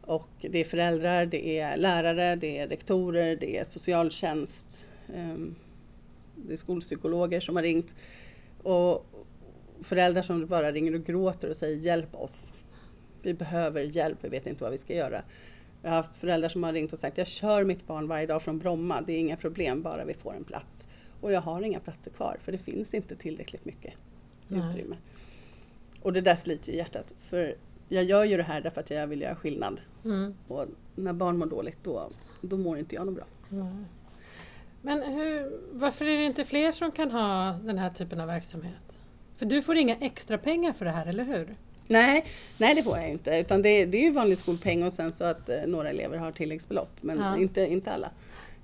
Och 0.00 0.28
det 0.40 0.58
är 0.58 0.64
föräldrar, 0.64 1.26
det 1.26 1.58
är 1.58 1.76
lärare, 1.76 2.36
det 2.36 2.58
är 2.58 2.68
rektorer, 2.68 3.36
det 3.36 3.58
är 3.58 3.64
socialtjänst. 3.64 4.86
ehm, 5.14 5.54
det 6.36 6.52
är 6.52 6.56
skolpsykologer 6.56 7.40
som 7.40 7.56
har 7.56 7.62
ringt. 7.62 7.94
Och 8.62 9.06
föräldrar 9.82 10.22
som 10.22 10.46
bara 10.46 10.72
ringer 10.72 10.94
och 10.94 11.04
gråter 11.04 11.50
och 11.50 11.56
säger 11.56 11.76
hjälp 11.78 12.14
oss. 12.14 12.52
Vi 13.22 13.34
behöver 13.34 13.82
hjälp, 13.82 14.18
vi 14.20 14.28
vet 14.28 14.46
inte 14.46 14.62
vad 14.62 14.72
vi 14.72 14.78
ska 14.78 14.94
göra. 14.94 15.22
Jag 15.84 15.90
har 15.90 15.96
haft 15.96 16.16
föräldrar 16.16 16.48
som 16.48 16.62
har 16.62 16.72
ringt 16.72 16.92
och 16.92 16.98
sagt 16.98 17.18
jag 17.18 17.26
kör 17.26 17.64
mitt 17.64 17.86
barn 17.86 18.08
varje 18.08 18.26
dag 18.26 18.42
från 18.42 18.58
Bromma, 18.58 19.00
det 19.00 19.12
är 19.12 19.18
inga 19.18 19.36
problem 19.36 19.82
bara 19.82 20.04
vi 20.04 20.14
får 20.14 20.34
en 20.34 20.44
plats. 20.44 20.86
Och 21.20 21.32
jag 21.32 21.40
har 21.40 21.62
inga 21.62 21.80
platser 21.80 22.10
kvar 22.10 22.36
för 22.42 22.52
det 22.52 22.58
finns 22.58 22.94
inte 22.94 23.16
tillräckligt 23.16 23.64
mycket 23.64 23.94
Nej. 24.48 24.68
utrymme. 24.68 24.96
Och 26.02 26.12
det 26.12 26.20
där 26.20 26.36
sliter 26.36 26.72
ju 26.72 26.78
hjärtat. 26.78 27.14
För 27.20 27.54
jag 27.88 28.04
gör 28.04 28.24
ju 28.24 28.36
det 28.36 28.42
här 28.42 28.60
därför 28.60 28.80
att 28.80 28.90
jag 28.90 29.06
vill 29.06 29.20
göra 29.20 29.34
skillnad. 29.34 29.80
Mm. 30.04 30.34
Och 30.48 30.66
när 30.94 31.12
barn 31.12 31.38
mår 31.38 31.46
dåligt 31.46 31.78
då, 31.84 32.10
då 32.40 32.56
mår 32.56 32.78
inte 32.78 32.94
jag 32.94 33.06
något 33.06 33.14
bra. 33.14 33.24
Nej. 33.48 33.84
Men 34.82 35.02
hur, 35.02 35.52
varför 35.72 36.04
är 36.04 36.18
det 36.18 36.24
inte 36.24 36.44
fler 36.44 36.72
som 36.72 36.90
kan 36.90 37.10
ha 37.10 37.52
den 37.62 37.78
här 37.78 37.90
typen 37.90 38.20
av 38.20 38.26
verksamhet? 38.26 38.92
För 39.36 39.46
du 39.46 39.62
får 39.62 39.76
inga 39.76 39.96
extra 39.96 40.38
pengar 40.38 40.72
för 40.72 40.84
det 40.84 40.90
här, 40.90 41.06
eller 41.06 41.24
hur? 41.24 41.56
Nej, 41.88 42.24
nej 42.60 42.74
det 42.74 42.82
får 42.82 42.96
jag 42.96 43.08
inte. 43.08 43.38
Utan 43.38 43.62
det, 43.62 43.86
det 43.86 43.98
är 43.98 44.02
ju 44.02 44.10
vanlig 44.10 44.38
skolpeng 44.38 44.82
och 44.82 44.92
sen 44.92 45.12
så 45.12 45.24
att 45.24 45.48
eh, 45.48 45.60
några 45.66 45.90
elever 45.90 46.18
har 46.18 46.32
tilläggsbelopp. 46.32 46.90
Men 47.00 47.18
Ja. 47.18 47.38
inte, 47.38 47.60
inte 47.60 47.92
alla. 47.92 48.10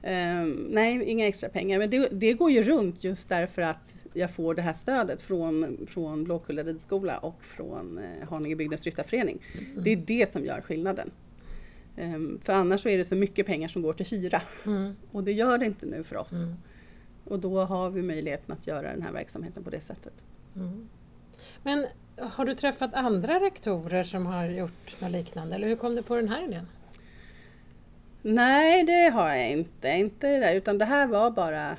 Ehm, 0.02 0.66
nej, 0.70 1.04
inga 1.04 1.26
extra 1.26 1.48
pengar. 1.48 1.78
Men 1.78 1.90
det, 1.90 2.08
det 2.12 2.32
går 2.32 2.50
ju 2.50 2.62
runt 2.62 3.04
just 3.04 3.28
därför 3.28 3.62
att 3.62 3.94
jag 4.14 4.30
får 4.30 4.54
det 4.54 4.62
här 4.62 4.72
stödet 4.72 5.22
från, 5.22 5.86
från 5.90 6.24
Blåkulla 6.24 6.62
ridskola 6.62 7.18
och 7.18 7.44
från 7.44 7.98
eh, 7.98 8.28
Haninge 8.28 8.56
bygdens 8.56 8.84
ryttarförening. 8.84 9.38
Det 9.76 9.90
är 9.92 9.96
det 9.96 10.32
som 10.32 10.44
gör 10.44 10.60
skillnaden. 10.60 11.10
Ehm, 11.96 12.40
för 12.44 12.52
annars 12.52 12.80
så 12.80 12.88
är 12.88 12.98
det 12.98 13.04
så 13.04 13.16
mycket 13.16 13.46
pengar 13.46 13.68
som 13.68 13.82
går 13.82 13.92
till 13.92 14.06
hyra. 14.06 14.42
Mm. 14.66 14.96
Och 15.12 15.24
det 15.24 15.32
gör 15.32 15.58
det 15.58 15.66
inte 15.66 15.86
nu 15.86 16.04
för 16.04 16.16
oss. 16.16 16.32
Mm. 16.32 16.54
Och 17.24 17.38
då 17.38 17.64
har 17.64 17.90
vi 17.90 18.02
möjligheten 18.02 18.52
att 18.52 18.66
göra 18.66 18.90
den 18.92 19.02
här 19.02 19.12
verksamheten 19.12 19.64
på 19.64 19.70
det 19.70 19.80
sättet. 19.80 20.12
Mm. 20.56 20.88
Men 21.62 21.86
har 22.20 22.44
du 22.44 22.54
träffat 22.54 22.94
andra 22.94 23.40
rektorer 23.40 24.04
som 24.04 24.26
har 24.26 24.44
gjort 24.44 25.00
något 25.00 25.10
liknande? 25.10 25.54
Eller 25.54 25.68
hur 25.68 25.76
kom 25.76 25.96
du 25.96 26.02
på 26.02 26.16
den 26.16 26.28
här 26.28 26.44
idén? 26.44 26.68
Nej, 28.22 28.84
det 28.84 29.10
har 29.10 29.28
jag 29.28 29.50
inte. 29.50 29.88
Inte 29.88 30.38
det 30.38 30.54
utan 30.54 30.78
det 30.78 30.84
här 30.84 31.06
var 31.06 31.30
bara... 31.30 31.76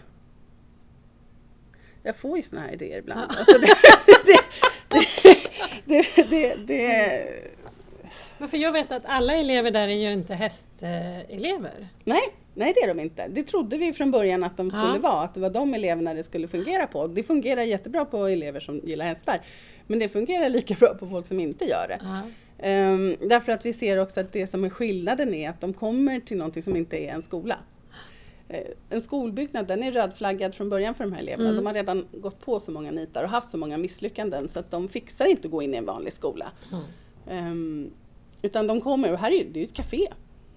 Jag 2.04 2.16
får 2.16 2.38
ju 2.38 2.44
såna 2.44 2.62
här 2.62 2.74
idéer 2.74 2.98
ibland. 2.98 3.32
Ja. 3.32 3.38
Alltså 3.38 3.58
det, 3.58 3.68
det, 4.16 5.08
det, 5.86 6.06
det, 6.16 6.30
det, 6.30 6.56
det, 6.68 7.28
Men 8.38 8.48
för 8.48 8.58
jag 8.58 8.72
vet 8.72 8.92
att 8.92 9.06
alla 9.06 9.36
elever 9.36 9.72
där 9.72 9.88
är 9.88 10.10
ju 10.10 10.14
inte 10.14 10.36
hästelever. 10.36 11.88
nej, 12.04 12.34
nej, 12.54 12.74
det 12.76 12.80
är 12.84 12.88
de 12.88 13.00
inte. 13.00 13.28
Det 13.28 13.44
trodde 13.44 13.78
vi 13.78 13.94
från 13.94 14.12
början 14.12 14.44
att 14.44 14.58
de 14.58 14.72
skulle 14.72 14.84
Ja. 14.84 15.00
vara. 15.02 15.22
Att 15.22 15.34
det 15.34 15.40
var 15.40 15.50
de 15.50 15.74
eleverna 15.74 16.14
det 16.14 16.24
skulle 16.24 16.48
fungera 16.48 16.88
på. 16.88 17.08
Det 17.08 17.24
fungerar 17.24 17.62
jättebra 17.62 18.06
på 18.06 18.26
elever 18.26 18.60
som 18.60 18.80
gillar 18.84 19.06
hästar. 19.06 19.42
Men 19.88 20.00
det 20.00 20.10
fungerar 20.10 20.50
lika 20.50 20.74
bra 20.74 20.94
på 21.00 21.08
folk 21.08 21.28
som 21.28 21.40
inte 21.40 21.66
gör 21.66 21.88
det. 21.88 22.00
Ja. 22.02 22.22
Ehm, 22.60 23.16
därför 23.30 23.52
att 23.52 23.66
vi 23.66 23.74
ser 23.74 23.98
också 23.98 24.20
att 24.20 24.34
det 24.34 24.48
som 24.48 24.64
är 24.64 24.70
skillnaden 24.70 25.34
är 25.34 25.50
att 25.50 25.62
de 25.62 25.74
kommer 25.74 26.20
till 26.20 26.38
någonting 26.38 26.64
som 26.64 26.76
inte 26.76 26.98
är 26.98 27.14
en 27.14 27.24
skola. 27.24 27.56
Eh, 28.50 28.68
en 28.90 29.02
skolbyggnad 29.02 29.68
den 29.68 29.84
är 29.84 29.92
rödflaggad 29.92 30.56
från 30.56 30.70
början 30.70 30.96
för 30.96 31.04
de 31.04 31.14
här 31.14 31.22
eleverna. 31.22 31.50
Mm. 31.50 31.56
De 31.56 31.66
har 31.66 31.74
redan 31.74 32.08
gått 32.12 32.42
på 32.42 32.60
så 32.60 32.72
många 32.72 32.92
nitar 32.92 33.24
och 33.24 33.30
haft 33.30 33.52
så 33.52 33.58
många 33.58 33.78
misslyckanden 33.78 34.50
så 34.50 34.60
att 34.60 34.72
de 34.72 34.90
fixar 34.90 35.26
inte 35.26 35.48
att 35.48 35.52
gå 35.52 35.62
in 35.62 35.74
i 35.74 35.78
en 35.78 35.86
vanlig 35.86 36.14
skola. 36.14 36.52
Mm. 36.72 36.84
Ehm, 37.30 37.92
utan 38.42 38.68
de 38.68 38.82
kommer, 38.82 39.14
och 39.14 39.20
här 39.20 39.32
är 39.32 39.44
det 39.52 39.60
ju 39.60 39.66
ett 39.66 39.74
café 39.74 40.08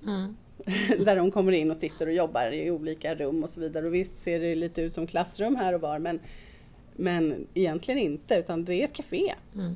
Mm. 0.06 0.36
där 1.04 1.16
de 1.16 1.30
kommer 1.30 1.52
in 1.52 1.70
och 1.70 1.76
sitter 1.76 2.06
och 2.06 2.12
jobbar 2.12 2.52
i 2.52 2.70
olika 2.70 3.14
rum 3.14 3.44
och 3.44 3.50
så 3.50 3.60
vidare. 3.60 3.86
Och 3.86 3.94
visst 3.94 4.22
ser 4.22 4.40
det 4.40 4.54
lite 4.54 4.82
ut 4.82 4.94
som 4.94 5.06
klassrum 5.06 5.56
här 5.56 5.72
och 5.72 5.80
var 5.80 5.98
men, 5.98 6.20
men 6.96 7.46
egentligen 7.54 8.00
inte 8.00 8.34
utan 8.34 8.64
det 8.64 8.74
är 8.74 8.84
ett 8.84 8.92
café. 8.92 9.34
Mm. 9.54 9.74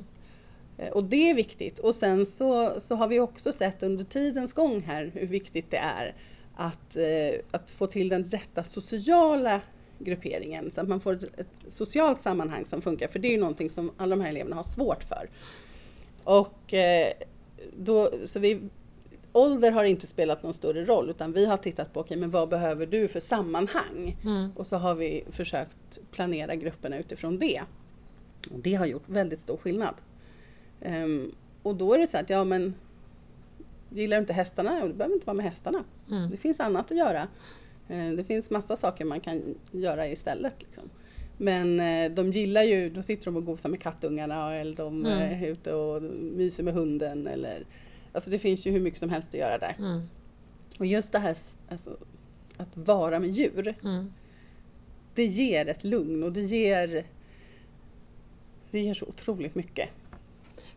Eh, 0.77 0.89
Och 0.89 1.03
det 1.03 1.29
är 1.29 1.33
viktigt. 1.33 1.79
Och 1.79 1.95
sen 1.95 2.25
så, 2.25 2.79
så 2.79 2.95
har 2.95 3.07
vi 3.07 3.19
också 3.19 3.51
sett 3.51 3.83
under 3.83 4.03
tidens 4.03 4.53
gång 4.53 4.81
här 4.81 5.11
hur 5.13 5.27
viktigt 5.27 5.71
det 5.71 5.77
är 5.77 6.15
att, 6.55 6.95
eh, 6.95 7.39
att 7.51 7.69
få 7.69 7.87
till 7.87 8.09
den 8.09 8.23
rätta 8.23 8.63
sociala 8.63 9.61
grupperingen 9.99 10.71
så 10.71 10.81
att 10.81 10.87
man 10.87 11.01
får 11.01 11.13
ett, 11.13 11.39
ett 11.39 11.73
socialt 11.73 12.19
sammanhang 12.19 12.65
som 12.65 12.81
funkar. 12.81 13.07
För 13.07 13.19
det 13.19 13.27
är 13.27 13.31
ju 13.31 13.39
någonting 13.39 13.69
som 13.69 13.91
alla 13.97 14.15
de 14.15 14.21
här 14.21 14.29
eleverna 14.29 14.55
har 14.55 14.63
svårt 14.63 15.03
för. 15.03 15.29
Och 16.23 16.73
eh, 16.73 17.13
då, 17.77 18.09
så 18.25 18.39
vi, 18.39 18.59
ålder 19.33 19.71
har 19.71 19.83
inte 19.83 20.07
spelat 20.07 20.43
någon 20.43 20.53
större 20.53 20.85
roll 20.85 21.09
utan 21.09 21.31
vi 21.33 21.45
har 21.45 21.57
tittat 21.57 21.93
på 21.93 21.99
okay, 21.99 22.17
men 22.17 22.31
vad 22.31 22.49
behöver 22.49 22.85
du 22.85 23.07
för 23.07 23.19
sammanhang? 23.19 24.17
Mm. 24.23 24.51
Och 24.55 24.65
så 24.65 24.75
har 24.77 24.95
vi 24.95 25.23
försökt 25.31 25.99
planera 26.11 26.55
grupperna 26.55 26.97
utifrån 26.97 27.39
det. 27.39 27.61
Och 28.53 28.59
det 28.59 28.73
har 28.73 28.85
gjort 28.85 29.09
väldigt 29.09 29.39
stor 29.39 29.57
skillnad. 29.57 29.95
Ehm, 30.81 31.31
och 31.63 31.75
då 31.75 31.93
är 31.93 31.99
det 31.99 32.07
så 32.07 32.17
att, 32.17 32.29
ja 32.29 32.43
men 32.43 32.73
gillar 33.89 34.17
du 34.17 34.21
inte 34.21 34.33
hästarna? 34.33 34.87
Du 34.87 34.93
behöver 34.93 35.15
inte 35.15 35.25
vara 35.27 35.37
med 35.37 35.45
hästarna. 35.45 35.83
Mm. 36.11 36.29
Det 36.31 36.37
finns 36.37 36.59
annat 36.59 36.91
att 36.91 36.97
göra. 36.97 37.27
Eh, 37.89 38.09
Det 38.11 38.23
finns 38.23 38.49
massa 38.49 38.75
saker 38.75 39.05
man 39.05 39.19
kan 39.19 39.55
göra 39.71 40.07
istället. 40.07 40.53
Liksom. 40.59 40.83
Men 41.37 41.79
eh, 41.79 42.11
de 42.11 42.31
gillar 42.31 42.63
ju, 42.63 42.89
då 42.89 43.03
sitter 43.03 43.25
de 43.25 43.35
och 43.37 43.45
gosar 43.45 43.69
med 43.69 43.81
kattungarna 43.81 44.55
eller 44.55 44.75
de 44.75 45.05
Mm. 45.05 45.19
är 45.43 45.47
ute 45.47 45.73
och 45.73 46.01
myser 46.35 46.63
med 46.63 46.73
hunden. 46.73 47.27
Eller, 47.27 47.65
alltså 48.13 48.29
det 48.29 48.39
finns 48.39 48.67
ju 48.67 48.71
hur 48.71 48.79
mycket 48.79 48.99
som 48.99 49.09
helst 49.09 49.27
att 49.27 49.39
göra 49.39 49.57
där. 49.57 49.75
Mm. 49.79 50.01
Och 50.79 50.85
just 50.85 51.11
det 51.11 51.19
här 51.19 51.35
alltså, 51.69 51.97
att 52.57 52.77
vara 52.77 53.19
med 53.19 53.29
djur, 53.29 53.75
Mm. 53.83 54.13
det 55.15 55.25
ger 55.25 55.67
ett 55.69 55.83
lugn 55.83 56.23
och 56.23 56.31
det 56.31 56.41
ger, 56.41 57.05
det 58.71 58.79
ger 58.79 58.93
så 58.93 59.05
otroligt 59.05 59.55
mycket. 59.55 59.89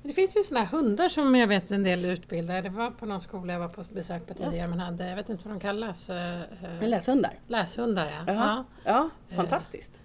Det 0.03 0.13
finns 0.13 0.37
ju 0.37 0.43
sådana 0.43 0.65
här 0.67 0.79
hundar 0.79 1.09
som 1.09 1.35
jag 1.35 1.47
vet 1.47 1.71
en 1.71 1.83
del 1.83 2.05
utbildar. 2.05 2.63
Det 2.63 2.69
var 2.69 2.91
på 2.91 3.07
någon 3.07 3.21
skola 3.21 3.53
jag 3.53 3.61
var 3.61 3.69
på 3.69 3.85
besök 3.93 4.27
på 4.27 4.35
tidigare 4.35 4.69
men 4.69 4.81
hade, 4.81 5.09
jag 5.09 5.17
vet 5.17 5.29
inte 5.29 5.49
vad 5.49 5.55
de 5.57 5.61
kallas, 5.61 6.11
eh, 6.11 6.41
eh, 6.41 6.89
läshundar, 6.89 7.39
läshundar 7.47 8.07
ja. 8.11 8.33
Jaha. 8.33 8.65
ja. 8.85 9.11
ja, 9.29 9.37
fantastiskt. 9.37 10.01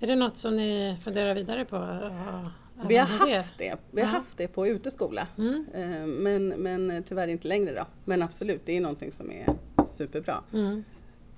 Är 0.00 0.06
det 0.06 0.16
något 0.16 0.36
som 0.36 0.56
ni 0.56 0.96
funderar 1.00 1.34
vidare 1.34 1.64
på? 1.64 1.76
Vi 2.88 2.96
har 2.96 3.06
haft 3.06 3.58
det, 3.58 3.76
vi 3.90 4.00
har 4.00 4.08
Ja. 4.08 4.12
haft 4.14 4.36
det 4.36 4.48
på 4.48 4.66
uteskola. 4.66 5.28
Mm. 5.38 5.66
Eh, 5.74 6.06
Men, 6.06 6.48
men 6.48 7.02
tyvärr 7.06 7.28
inte 7.28 7.48
längre 7.48 7.74
då. 7.74 7.84
Men 8.04 8.22
absolut, 8.22 8.60
det 8.64 8.76
är 8.76 8.80
någonting 8.80 9.12
som 9.12 9.30
är 9.30 9.46
superbra. 9.94 10.40
Mm. 10.52 10.84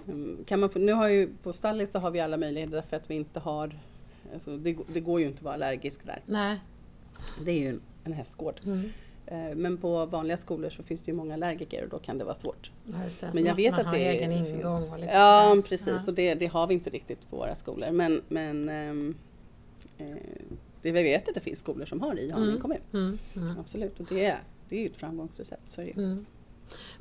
Mm, 0.08 0.44
Kan 0.46 0.60
man 0.60 0.70
nu 0.74 0.92
har 0.92 1.08
ju 1.08 1.28
på 1.42 1.52
stallet 1.52 1.92
så 1.92 1.98
har 1.98 2.10
vi 2.10 2.20
alla 2.20 2.36
möjligheter 2.36 2.74
därför 2.76 2.96
att 2.96 3.10
vi 3.10 3.14
inte 3.14 3.40
har 3.40 3.78
alltså 4.34 4.56
det, 4.56 4.76
det 4.92 5.00
går 5.00 5.20
ju 5.20 5.26
inte 5.26 5.36
att 5.38 5.42
vara 5.42 5.54
allergisk 5.54 6.06
där. 6.06 6.20
Nej. 6.26 6.58
Det 7.44 7.50
är 7.50 7.58
ju 7.58 7.68
en, 7.68 7.80
en 8.04 8.12
hästgård. 8.12 8.60
Mm. 8.64 8.90
Eh, 9.26 9.54
Men 9.56 9.76
på 9.76 10.06
vanliga 10.06 10.36
skolor 10.36 10.70
så 10.70 10.82
finns 10.82 11.02
det 11.02 11.10
ju 11.10 11.16
många 11.16 11.34
allergiker 11.34 11.82
och 11.84 11.88
då 11.88 11.98
kan 11.98 12.18
det 12.18 12.24
vara 12.24 12.34
svårt. 12.34 12.70
Ja, 12.84 12.94
det. 13.20 13.30
Men 13.34 13.44
jag 13.44 13.54
vet 13.56 13.70
man 13.76 13.86
att 13.86 13.92
det 13.92 13.98
är- 14.06 14.12
egen 14.12 14.32
ingång 14.32 14.90
och 14.92 14.98
lite 14.98 15.12
Ja 15.12 15.46
sådär. 15.48 15.62
precis, 15.62 15.88
Ja. 15.88 16.00
och 16.06 16.14
det, 16.14 16.34
det 16.34 16.46
har 16.46 16.66
vi 16.66 16.74
inte 16.74 16.90
riktigt 16.90 17.30
på 17.30 17.36
våra 17.36 17.54
skolor. 17.54 17.90
Men, 17.90 18.22
men 18.28 18.68
ehm, 18.68 19.14
eh, 19.98 20.06
det, 20.82 20.92
vi 20.92 21.02
vet 21.02 21.28
att 21.28 21.34
det 21.34 21.40
finns 21.40 21.58
skolor 21.58 21.86
som 21.86 22.00
har 22.00 22.14
det 22.14 22.22
i 22.22 22.30
Haninge 22.30 22.50
Mm. 22.50 22.60
kommun. 22.62 22.78
Mm. 22.92 23.18
Mm. 23.36 23.58
Absolut, 23.60 24.00
och 24.00 24.06
det 24.08 24.24
är, 24.24 24.38
det 24.68 24.76
är 24.76 24.80
ju 24.80 24.86
ett 24.86 24.96
framgångsrecept. 24.96 25.70
Så. 25.70 25.80
Mm. 25.80 26.26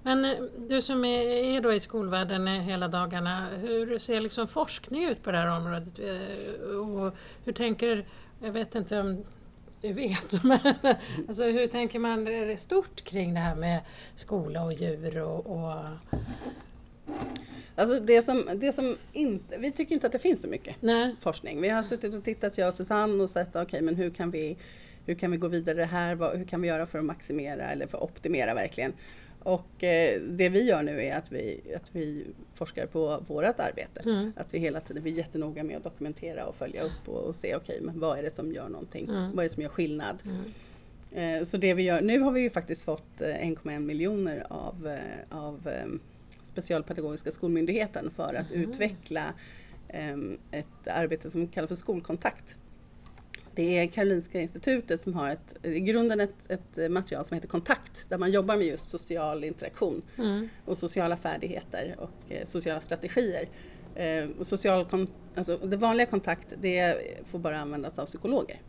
Men 0.03 0.25
eh, 0.25 0.37
du 0.67 0.81
som 0.81 1.05
är, 1.05 1.27
är 1.27 1.61
då 1.61 1.73
i 1.73 1.79
skolvärlden 1.79 2.47
eh, 2.47 2.53
hela 2.61 2.87
dagarna, 2.87 3.47
hur 3.61 3.99
ser 3.99 4.21
liksom 4.21 4.47
forskning 4.47 5.03
ut 5.05 5.23
på 5.23 5.31
det 5.31 5.37
här 5.37 5.47
området? 5.57 5.99
Eh, 5.99 6.75
Och 6.77 7.13
hur 7.45 7.53
tänker, 7.53 8.05
jag 8.43 8.51
vet 8.51 8.75
inte 8.75 8.99
om 8.99 9.23
du 9.81 9.93
vet, 9.93 10.43
men 10.43 10.59
alltså 11.27 11.43
hur 11.43 11.67
tänker 11.67 11.99
man 11.99 12.27
stort 12.57 13.01
kring 13.03 13.33
det 13.33 13.39
här 13.39 13.55
med 13.55 13.79
skola 14.15 14.63
och 14.63 14.73
djur 14.73 15.17
och, 15.21 15.45
och 15.47 15.83
Alltså 17.75 17.99
det 17.99 18.21
som, 18.21 18.49
det 18.55 18.73
som 18.73 18.97
inte, 19.13 19.57
vi 19.57 19.71
tycker 19.71 19.93
inte 19.93 20.07
att 20.07 20.13
det 20.13 20.19
finns 20.19 20.41
så 20.41 20.47
mycket 20.47 20.75
nej, 20.79 21.15
forskning. 21.21 21.61
Vi 21.61 21.69
har 21.69 21.83
suttit 21.83 22.13
och 22.13 22.23
tittat, 22.23 22.57
jag 22.57 22.67
och 22.67 22.73
Susanne, 22.73 23.23
och 23.23 23.29
sett 23.29 23.55
okej 23.55 23.81
men 23.81 23.95
hur 23.95 24.09
kan 24.09 24.31
vi 24.31 24.57
hur 25.05 25.15
kan 25.15 25.31
vi 25.31 25.37
gå 25.37 25.47
vidare 25.47 25.83
här? 25.83 26.15
Vad, 26.15 26.37
hur 26.37 26.45
kan 26.45 26.61
vi 26.61 26.67
göra 26.67 26.85
för 26.85 26.99
att 26.99 27.05
maximera 27.05 27.71
eller 27.71 27.87
för 27.87 27.97
att 27.97 28.03
optimera 28.03 28.53
verkligen? 28.53 28.93
Och 29.43 29.83
eh, 29.83 30.21
det 30.21 30.49
vi 30.49 30.63
gör 30.63 30.83
nu 30.83 31.03
är 31.03 31.17
att 31.17 31.31
vi, 31.31 31.61
att 31.75 31.95
vi 31.95 32.25
forskar 32.53 32.85
på 32.85 33.23
vårt 33.27 33.59
arbete. 33.59 34.01
Mm. 34.05 34.33
Att 34.35 34.53
vi 34.53 34.59
hela 34.59 34.79
tiden 34.79 35.03
vi 35.03 35.11
är 35.11 35.15
jättenoga 35.15 35.63
med 35.63 35.77
att 35.77 35.83
dokumentera 35.83 36.45
och 36.45 36.55
följa 36.55 36.81
upp 36.81 37.07
och, 37.07 37.23
och 37.23 37.35
se 37.35 37.55
okej 37.55 37.79
men 37.81 37.99
vad 37.99 38.19
är 38.19 38.23
det 38.23 38.35
som 38.35 38.51
gör 38.51 38.69
någonting? 38.69 39.09
Mm. 39.09 39.31
Vad 39.35 39.39
är 39.39 39.49
det 39.49 39.53
som 39.53 39.63
gör 39.63 39.69
skillnad? 39.69 40.23
Mm. 40.25 41.39
Eh, 41.39 41.43
Så 41.43 41.57
det 41.57 41.73
vi 41.73 41.83
gör, 41.83 42.01
nu 42.01 42.19
har 42.19 42.31
vi 42.31 42.41
ju 42.41 42.49
faktiskt 42.49 42.81
fått 42.81 43.21
eh, 43.21 43.27
1,1 43.27 43.79
miljoner 43.79 44.45
av, 44.49 44.87
eh, 44.87 45.37
av 45.37 45.67
eh, 45.67 45.85
Specialpedagogiska 46.51 47.31
skolmyndigheten 47.31 48.11
för 48.11 48.33
att 48.33 48.51
utveckla 48.51 49.33
eh, 49.87 50.17
ett 50.51 50.87
arbete 50.87 51.31
som 51.31 51.47
kallas 51.47 51.67
för 51.67 51.75
skolkontakt. 51.75 52.57
Det 53.55 53.79
är 53.79 53.87
Karolinska 53.87 54.41
institutet 54.41 55.01
som 55.01 55.13
har 55.13 55.29
ett, 55.29 55.65
i 55.65 55.79
grunden 55.79 56.19
ett, 56.19 56.51
ett 56.51 56.91
material 56.91 57.25
som 57.25 57.35
heter 57.35 57.47
Kontakt 57.47 58.09
där 58.09 58.17
man 58.17 58.31
jobbar 58.31 58.57
med 58.57 58.67
just 58.67 58.89
social 58.89 59.43
interaktion 59.43 60.01
Mm. 60.17 60.49
och 60.65 60.77
sociala 60.77 61.17
färdigheter 61.17 61.95
och 61.99 62.31
eh, 62.31 62.45
sociala 62.45 62.81
strategier. 62.81 63.49
Eh, 63.95 64.29
och 64.39 64.47
social 64.47 64.85
alltså, 65.35 65.57
det 65.57 65.77
vanliga 65.77 66.05
kontakt 66.05 66.53
det 66.61 66.97
får 67.25 67.39
bara 67.39 67.59
användas 67.59 67.99
av 67.99 68.05
psykologer. 68.05 68.61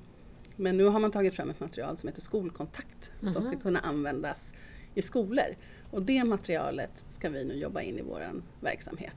Men 0.56 0.76
nu 0.76 0.84
har 0.84 1.00
man 1.00 1.10
tagit 1.10 1.34
fram 1.34 1.50
ett 1.50 1.60
material 1.60 1.96
som 1.96 2.08
heter 2.08 2.20
skolkontakt 2.20 3.12
som 3.32 3.42
ska 3.42 3.56
kunna 3.60 3.78
användas 3.78 4.52
i 4.94 5.02
skolor. 5.02 5.56
Och 5.92 6.02
det 6.02 6.24
materialet 6.24 7.04
ska 7.10 7.28
vi 7.28 7.44
nu 7.44 7.54
jobba 7.54 7.80
in 7.82 7.98
i 7.98 8.02
vår 8.02 8.42
verksamhet. 8.60 9.16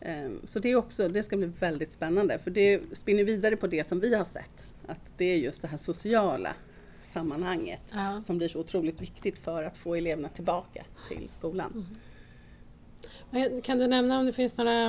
Eh, 0.00 0.30
Så 0.46 0.58
det, 0.58 0.68
är 0.68 0.76
också, 0.76 1.08
det 1.08 1.22
ska 1.22 1.36
bli 1.36 1.46
väldigt 1.46 1.92
spännande 1.92 2.38
för 2.38 2.50
det 2.50 2.80
spinner 2.92 3.24
vidare 3.24 3.56
på 3.56 3.66
det 3.66 3.88
som 3.88 4.00
vi 4.00 4.14
har 4.14 4.24
sett. 4.24 4.66
Att 4.86 5.12
det 5.16 5.24
är 5.24 5.36
just 5.36 5.62
det 5.62 5.68
här 5.68 5.78
sociala 5.78 6.54
sammanhanget 7.12 7.80
Ja. 7.92 8.22
som 8.26 8.38
blir 8.38 8.48
så 8.48 8.60
otroligt 8.60 9.00
viktigt 9.00 9.38
för 9.38 9.62
att 9.62 9.76
få 9.76 9.94
eleverna 9.94 10.28
tillbaka 10.28 10.84
till 11.08 11.28
skolan. 11.28 11.86
Men 13.30 13.62
Kan 13.62 13.78
du 13.78 13.86
nämna 13.86 14.18
om 14.18 14.26
det 14.26 14.32
finns 14.32 14.56
några 14.56 14.86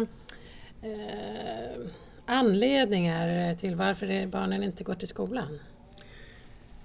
eh, 0.81 1.87
anledningar 2.25 3.55
till 3.55 3.75
varför 3.75 4.27
barnen 4.27 4.63
inte 4.63 4.83
går 4.83 4.95
till 4.95 5.07
skolan? 5.07 5.59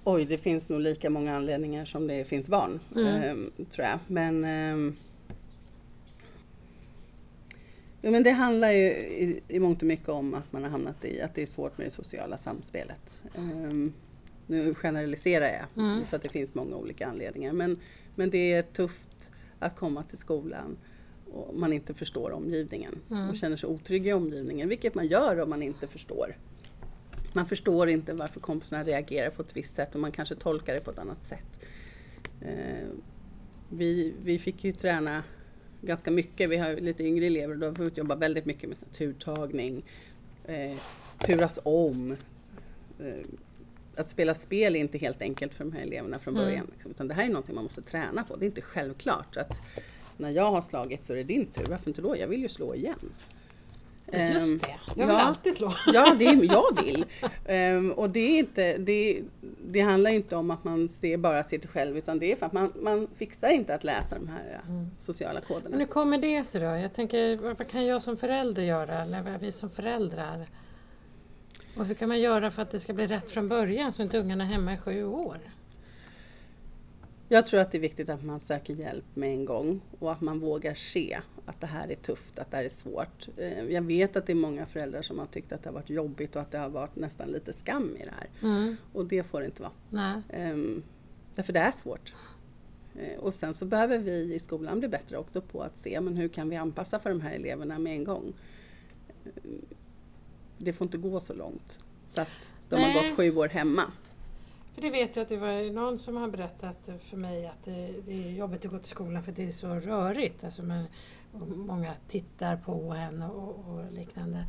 Oj, 0.03 0.25
det 0.25 0.37
finns 0.37 0.69
nog 0.69 0.81
lika 0.81 1.09
många 1.09 1.35
anledningar 1.35 1.85
som 1.85 2.07
det 2.07 2.25
finns 2.25 2.47
barn, 2.47 2.79
Mm. 2.95 3.07
ehm, 3.07 3.51
tror 3.69 3.87
jag. 3.87 3.99
Men, 4.07 4.45
ehm, 4.45 4.95
jo, 8.01 8.11
men 8.11 8.23
det 8.23 8.29
handlar 8.31 8.71
ju 8.71 8.85
i, 8.91 9.41
i 9.47 9.59
mångt 9.59 9.81
och 9.81 9.87
mycket 9.87 10.09
om 10.09 10.33
att 10.33 10.51
man 10.53 10.63
har 10.63 10.69
hamnat 10.69 11.05
i 11.05 11.21
att 11.21 11.35
det 11.35 11.41
är 11.41 11.45
svårt 11.45 11.77
med 11.77 11.87
det 11.87 11.91
sociala 11.91 12.37
samspelet. 12.37 13.19
Ehm, 13.37 13.93
nu 14.47 14.73
generaliserar 14.75 15.45
jag, 15.45 15.83
Mm. 15.85 16.05
för 16.05 16.15
att 16.17 16.23
det 16.23 16.29
finns 16.29 16.53
många 16.55 16.75
olika 16.75 17.07
anledningar. 17.07 17.53
Men, 17.53 17.79
men 18.15 18.29
det 18.29 18.53
är 18.53 18.61
tufft 18.61 19.31
att 19.59 19.75
komma 19.75 20.03
till 20.03 20.17
skolan 20.17 20.77
och 21.33 21.55
man 21.55 21.73
inte 21.73 21.93
förstår 21.93 22.31
omgivningen 22.31 22.95
Mm. 23.11 23.29
och 23.29 23.35
känner 23.35 23.57
sig 23.57 23.69
otrygg 23.69 24.07
i 24.07 24.13
omgivningen, 24.13 24.69
vilket 24.69 24.95
man 24.95 25.07
gör 25.07 25.39
om 25.41 25.49
man 25.49 25.63
inte 25.63 25.87
förstår. 25.87 26.37
Man 27.33 27.45
förstår 27.45 27.89
inte 27.89 28.13
varför 28.13 28.39
kompisarna 28.39 28.83
reagerar 28.83 29.29
på 29.29 29.41
ett 29.41 29.57
visst 29.57 29.75
sätt 29.75 29.95
och 29.95 30.01
man 30.01 30.11
kanske 30.11 30.35
tolkar 30.35 30.73
det 30.73 30.79
på 30.79 30.91
ett 30.91 30.99
annat 30.99 31.23
sätt. 31.23 31.65
Eh, 32.41 32.87
vi, 33.69 34.13
vi 34.23 34.39
fick 34.39 34.63
ju 34.63 34.71
träna 34.71 35.23
ganska 35.81 36.11
mycket, 36.11 36.49
vi 36.49 36.57
har 36.57 36.75
lite 36.75 37.03
yngre 37.03 37.25
elever 37.25 37.53
och 37.53 37.59
då 37.59 37.65
har 37.67 37.71
vi 37.73 37.85
fått 37.89 37.97
jobba 37.97 38.15
väldigt 38.15 38.45
mycket 38.45 38.69
med 38.69 38.77
turtagning, 38.93 39.85
eh, 40.45 40.77
turas 41.17 41.59
om. 41.63 42.11
Eh, 42.99 43.25
att 43.95 44.09
spela 44.09 44.35
spel 44.35 44.75
är 44.75 44.79
inte 44.79 44.97
helt 44.97 45.21
enkelt 45.21 45.53
för 45.53 45.63
de 45.63 45.71
här 45.73 45.81
eleverna 45.81 46.19
från 46.19 46.33
Mm. 46.35 46.45
början. 46.45 46.67
Liksom, 46.73 46.91
utan 46.91 47.07
det 47.07 47.13
här 47.13 47.23
är 47.25 47.27
någonting 47.29 47.55
man 47.55 47.63
måste 47.63 47.81
träna 47.81 48.23
på. 48.23 48.35
Det 48.35 48.45
är 48.45 48.47
inte 48.47 48.61
självklart 48.61 49.37
att 49.37 49.61
när 50.17 50.29
jag 50.29 50.51
har 50.51 50.61
slagit 50.61 51.03
så 51.03 51.13
är 51.13 51.17
det 51.17 51.23
din 51.23 51.45
tur. 51.45 51.65
Varför 51.69 51.87
inte 51.89 52.01
då? 52.01 52.17
Jag 52.17 52.27
vill 52.27 52.41
ju 52.41 52.49
slå 52.49 52.75
igen. 52.75 53.11
Ehm, 54.11 54.33
Just 54.33 54.63
det, 54.63 54.75
jag 54.95 55.07
vill 55.07 55.15
ja. 55.15 55.21
alltid 55.21 55.55
slå. 55.55 55.73
Ja, 55.93 56.15
det 56.19 56.25
är, 56.25 56.43
jag 56.53 56.83
vill. 56.85 57.05
Ehm, 57.45 57.91
och 57.91 58.09
det, 58.09 58.19
är 58.19 58.39
inte, 58.39 58.77
det, 58.77 59.21
det 59.65 59.79
handlar 59.81 60.11
inte 60.11 60.35
om 60.35 60.51
att 60.51 60.63
man 60.63 60.89
ser, 60.89 61.17
bara 61.17 61.43
ser 61.43 61.57
till 61.57 61.69
själv 61.69 61.97
utan 61.97 62.19
det 62.19 62.31
är 62.31 62.35
för 62.35 62.45
att 62.45 62.53
man, 62.53 62.73
man 62.81 63.07
fixar 63.15 63.49
inte 63.49 63.75
att 63.75 63.83
läsa 63.83 64.15
de 64.15 64.27
här 64.27 64.61
eh, 64.67 64.83
sociala 64.97 65.33
Men 65.33 65.43
koderna. 65.43 65.77
hur 65.77 65.85
kommer 65.85 66.17
det 66.17 66.43
sig 66.43 66.61
då? 66.61 66.67
Jag 66.67 66.93
tänker, 66.93 67.37
vad 67.37 67.67
kan 67.67 67.85
jag 67.85 68.01
som 68.01 68.17
förälder 68.17 68.63
göra? 68.63 69.01
Eller 69.01 69.21
vad 69.21 69.39
vi 69.41 69.51
som 69.51 69.69
föräldrar? 69.69 70.47
Och 71.77 71.85
hur 71.85 71.95
kan 71.95 72.09
man 72.09 72.19
göra 72.19 72.51
för 72.51 72.61
att 72.61 72.71
det 72.71 72.79
ska 72.79 72.93
bli 72.93 73.07
rätt 73.07 73.29
från 73.29 73.47
början 73.47 73.93
så 73.93 74.03
inte 74.03 74.19
ungarna 74.19 74.43
är 74.43 74.47
hemma 74.47 74.73
i 74.73 74.77
sju 74.77 75.05
år? 75.05 75.37
Jag 77.29 77.47
tror 77.47 77.59
att 77.59 77.71
det 77.71 77.77
är 77.77 77.81
viktigt 77.81 78.09
att 78.09 78.23
man 78.23 78.39
söker 78.39 78.73
hjälp 78.73 79.05
med 79.13 79.29
en 79.33 79.45
gång 79.45 79.81
och 79.99 80.11
att 80.11 80.21
man 80.21 80.39
vågar 80.39 80.73
se 80.73 81.19
att 81.45 81.61
det 81.61 81.67
här 81.67 81.91
är 81.91 81.95
tufft, 81.95 82.39
att 82.39 82.51
det 82.51 82.57
här 82.57 82.63
är 82.63 82.69
svårt. 82.69 83.27
Eh, 83.37 83.63
Jag 83.63 83.81
vet 83.81 84.15
att 84.15 84.25
det 84.25 84.33
är 84.33 84.35
många 84.35 84.65
föräldrar 84.65 85.01
som 85.01 85.19
har 85.19 85.25
tyckt 85.25 85.51
att 85.51 85.63
det 85.63 85.69
har 85.69 85.73
varit 85.73 85.89
jobbigt 85.89 86.35
och 86.35 86.41
att 86.41 86.51
det 86.51 86.57
har 86.57 86.69
varit 86.69 86.95
nästan 86.95 87.27
lite 87.27 87.53
skam 87.53 87.97
i 87.97 88.05
det 88.05 88.13
här. 88.19 88.29
Mm. 88.49 88.75
Och 88.93 89.05
det 89.05 89.23
får 89.23 89.39
det 89.39 89.45
inte 89.45 89.61
vara. 89.61 89.71
Nej. 89.89 90.21
Ehm, 90.29 90.83
därför 91.35 91.53
det 91.53 91.59
är 91.59 91.71
svårt. 91.71 92.13
Eh, 92.99 93.19
och 93.19 93.33
sen 93.33 93.53
så 93.53 93.65
behöver 93.65 93.97
vi 93.99 94.33
i 94.33 94.39
skolan 94.39 94.79
bli 94.79 94.87
bättre 94.87 95.17
också 95.17 95.41
på 95.41 95.61
att 95.63 95.77
se 95.77 96.01
men 96.01 96.17
hur 96.17 96.27
kan 96.29 96.49
vi 96.49 96.55
anpassa 96.55 96.99
för 96.99 97.09
de 97.09 97.21
här 97.21 97.31
eleverna 97.35 97.79
med 97.79 97.93
en 97.93 98.03
gång. 98.03 98.33
Ehm, 99.25 99.65
det 100.57 100.73
får 100.73 100.85
inte 100.85 100.97
gå 100.97 101.19
så 101.19 101.33
långt 101.33 101.79
så 102.13 102.21
att 102.21 102.53
de 102.69 102.75
har 102.75 102.87
Nej. 102.87 103.01
gått 103.07 103.17
sju 103.17 103.35
år 103.37 103.47
hemma. 103.47 103.83
För 104.75 104.81
det 104.81 104.89
vet 104.89 105.15
jag 105.15 105.23
att 105.23 105.29
det 105.29 105.37
var 105.37 105.71
någon 105.73 105.97
som 105.97 106.15
har 106.15 106.27
berättat 106.27 106.89
för 107.09 107.17
mig 107.17 107.47
att 107.47 107.63
det, 107.65 107.93
det 108.05 108.27
är 108.27 108.31
jobbigt 108.31 108.65
att 108.65 108.71
gå 108.71 108.77
till 108.79 108.89
skolan 108.89 109.23
för 109.23 109.31
det 109.31 109.47
är 109.47 109.51
så 109.51 109.67
rörigt. 109.67 110.43
Alltså 110.43 110.63
med, 110.63 110.85
många 111.41 111.93
tittar 112.07 112.57
på 112.57 112.93
henne 112.93 113.27
och, 113.27 113.65
och, 113.67 113.91
liknande. 113.91 114.45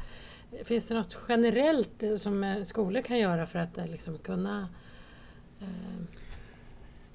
Finns 0.65 0.87
det 0.87 0.95
något 0.95 1.19
generellt 1.29 2.03
som 2.19 2.65
skolor 2.67 3.03
kan 3.03 3.19
göra 3.19 3.47
för 3.47 3.59
att 3.59 3.77
liksom 3.77 4.19
kunna 4.19 4.69
eh... 5.61 6.03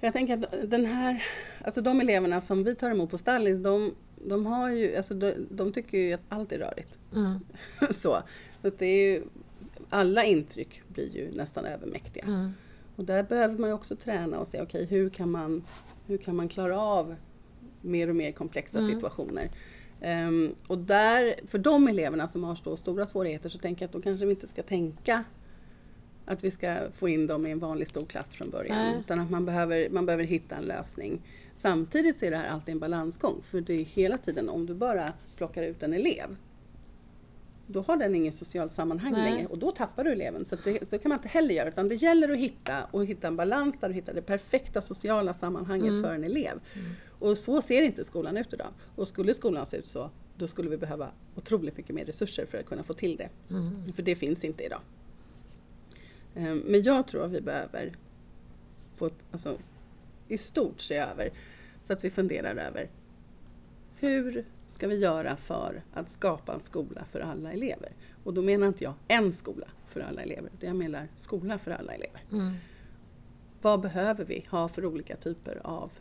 Jag 0.02 0.14
tänker 0.14 0.34
att 0.34 0.72
den 0.72 0.86
här, 0.86 1.24
alltså 1.66 1.82
de 1.82 2.02
eleverna 2.02 2.42
som 2.42 2.64
vi 2.64 2.76
tar 2.76 2.92
emot 2.92 3.10
på 3.12 3.18
Stallis, 3.18 3.60
de, 3.60 3.96
de, 4.16 4.46
har 4.46 4.70
ju, 4.70 4.96
alltså 4.96 5.14
de, 5.14 5.34
de 5.52 5.74
tycker 5.74 5.98
ju 5.98 6.14
att 6.14 6.22
allt 6.30 6.52
är 6.52 6.60
rörigt. 6.60 7.00
Mm. 7.16 7.40
så. 7.94 8.24
så 8.62 8.72
det 8.78 8.86
är 8.86 9.12
ju, 9.12 9.24
alla 9.90 10.24
intryck 10.24 10.82
blir 10.88 11.16
ju 11.16 11.32
nästan 11.32 11.66
övermäktiga. 11.66 12.24
Mm. 12.24 12.54
Och 12.96 13.06
där 13.06 13.24
behöver 13.24 13.58
man 13.58 13.70
ju 13.70 13.74
också 13.74 13.96
träna 13.96 14.40
och 14.40 14.48
se, 14.48 14.62
okej 14.62 14.84
okay, 14.84 14.98
hur, 14.98 15.10
kan 15.10 15.32
man, 15.32 15.64
hur 16.06 16.18
kan 16.18 16.36
man 16.36 16.50
klara 16.50 16.80
av 16.80 17.16
mer 17.82 18.10
och 18.10 18.16
mer 18.16 18.32
komplexa 18.32 18.78
mm. 18.78 18.94
situationer. 18.94 19.50
Um, 20.02 20.56
och 20.68 20.78
där, 20.78 21.36
för 21.48 21.58
de 21.58 21.88
eleverna 21.88 22.28
som 22.28 22.44
har 22.44 22.56
så 22.56 22.78
stora 22.78 23.06
svårigheter 23.06 23.50
så 23.50 23.58
tänker 23.58 23.84
jag 23.84 23.88
att 23.88 23.94
då 23.94 24.02
kanske 24.02 24.26
vi 24.26 24.32
inte 24.32 24.48
ska 24.48 24.64
tänka 24.64 25.24
att 26.26 26.44
vi 26.44 26.52
ska 26.52 26.78
få 26.94 27.10
in 27.10 27.28
dem 27.28 27.46
i 27.46 27.52
en 27.52 27.60
vanlig 27.60 27.88
stor 27.88 28.06
klass 28.06 28.34
från 28.34 28.50
början. 28.50 28.78
Nej. 28.78 29.00
Utan 29.00 29.20
att 29.20 29.30
man 29.30 29.46
behöver, 29.46 29.90
man 29.90 30.06
behöver 30.06 30.24
hitta 30.24 30.56
en 30.56 30.64
lösning. 30.64 31.22
Samtidigt 31.56 32.18
så 32.18 32.26
är 32.26 32.32
det 32.32 32.38
här 32.38 32.50
alltid 32.50 32.74
en 32.74 32.80
balansgång. 32.80 33.42
För 33.44 33.62
det 33.62 33.74
är 33.74 33.86
hela 33.86 34.18
tiden 34.18 34.50
om 34.50 34.66
du 34.66 34.74
bara 34.74 35.14
plockar 35.38 35.64
ut 35.64 35.84
en 35.84 35.94
elev 35.94 36.36
då 37.72 37.82
har 37.82 37.98
den 37.98 38.16
ingen 38.16 38.34
socialt 38.34 38.74
sammanhang 38.74 39.12
Nej. 39.12 39.32
längre 39.32 39.48
och 39.48 39.58
då 39.58 39.72
tappar 39.72 40.04
du 40.04 40.12
eleven. 40.12 40.46
Så, 40.46 40.56
det, 40.64 40.90
så 40.90 41.00
kan 41.00 41.10
man 41.10 41.18
inte 41.18 41.28
heller 41.28 41.56
göra 41.56 41.70
utan 41.70 41.88
det 41.88 41.96
gäller 41.96 42.30
att 42.30 42.40
hitta 42.40 42.84
och 42.92 43.06
hitta 43.06 43.28
en 43.28 43.36
balans 43.36 43.80
där 43.80 43.88
du 43.90 43.96
hittar 43.96 44.14
det 44.14 44.22
perfekta 44.22 44.82
sociala 44.82 45.34
sammanhanget 45.34 45.90
mm. 45.90 46.04
för 46.04 46.14
en 46.14 46.24
elev. 46.24 46.52
Mm. 46.52 46.88
Och 47.20 47.38
så 47.38 47.62
ser 47.62 47.82
inte 47.82 48.04
skolan 48.04 48.38
ut 48.38 48.54
idag. 48.54 48.68
Och 48.96 49.08
skulle 49.08 49.34
skolan 49.34 49.66
se 49.66 49.78
ut 49.78 49.88
så 49.88 50.10
då 50.38 50.48
skulle 50.48 50.70
vi 50.70 50.78
behöva 50.78 51.12
otroligt 51.36 51.78
mycket 51.78 51.96
mer 51.96 52.06
resurser 52.06 52.46
för 52.46 52.58
att 52.58 52.66
kunna 52.66 52.84
få 52.84 52.94
till 52.94 53.16
det. 53.16 53.30
Mm. 53.50 53.94
För 53.94 54.04
det 54.04 54.16
finns 54.16 54.44
inte 54.44 54.64
idag. 54.64 54.82
Ehm, 56.36 56.64
men 56.66 56.84
jag 56.84 57.08
tror 57.08 57.26
att 57.26 57.32
vi 57.32 57.42
behöver 57.42 57.94
få, 58.96 59.10
alltså, 59.32 59.58
i 60.28 60.38
stort 60.38 60.82
se 60.82 60.96
över 60.96 61.30
så 61.88 61.94
att 61.94 62.04
vi 62.04 62.10
funderar 62.10 62.56
över 62.56 62.90
hur 64.00 64.46
ska 64.80 64.88
vi 64.88 64.96
göra 64.96 65.36
för 65.36 65.82
att 65.94 66.10
skapa 66.10 66.54
en 66.54 66.60
skola 66.64 67.06
för 67.12 67.20
alla 67.20 67.54
elever? 67.54 67.92
Och 68.24 68.34
då 68.34 68.42
menar 68.42 68.68
inte 68.68 68.84
jag 68.84 68.94
en 69.08 69.34
skola 69.34 69.68
för 69.88 70.00
alla 70.00 70.22
elever, 70.22 70.50
utan 70.54 70.68
jag 70.68 70.76
menar 70.76 71.08
skola 71.16 71.60
för 71.60 71.72
alla 71.72 71.94
elever. 71.94 72.22
Mm. 72.32 72.54
Vad 73.62 73.82
behöver 73.82 74.26
vi 74.26 74.46
ha 74.50 74.70
för 74.70 74.86
olika 74.86 75.16
typer 75.16 75.62
av, 75.64 75.92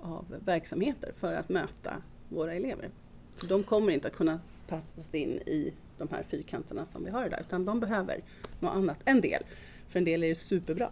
av 0.00 0.34
verksamheter 0.44 1.12
för 1.16 1.34
att 1.34 1.48
möta 1.48 2.02
våra 2.28 2.54
elever? 2.54 2.90
För 3.36 3.46
de 3.46 3.62
kommer 3.62 3.92
inte 3.92 4.08
att 4.08 4.16
kunna 4.16 4.40
passas 4.68 5.14
in 5.14 5.30
i 5.30 5.72
de 5.98 6.08
här 6.10 6.22
fyrkanterna 6.22 6.86
som 6.86 7.04
vi 7.04 7.10
har 7.10 7.26
idag, 7.26 7.40
utan 7.40 7.64
de 7.64 7.80
behöver 7.80 8.20
något 8.60 8.74
annat. 8.74 8.98
En 9.04 9.20
del, 9.20 9.42
för 9.88 9.98
en 9.98 10.04
del 10.04 10.24
är 10.24 10.28
det 10.28 10.34
superbra. 10.34 10.90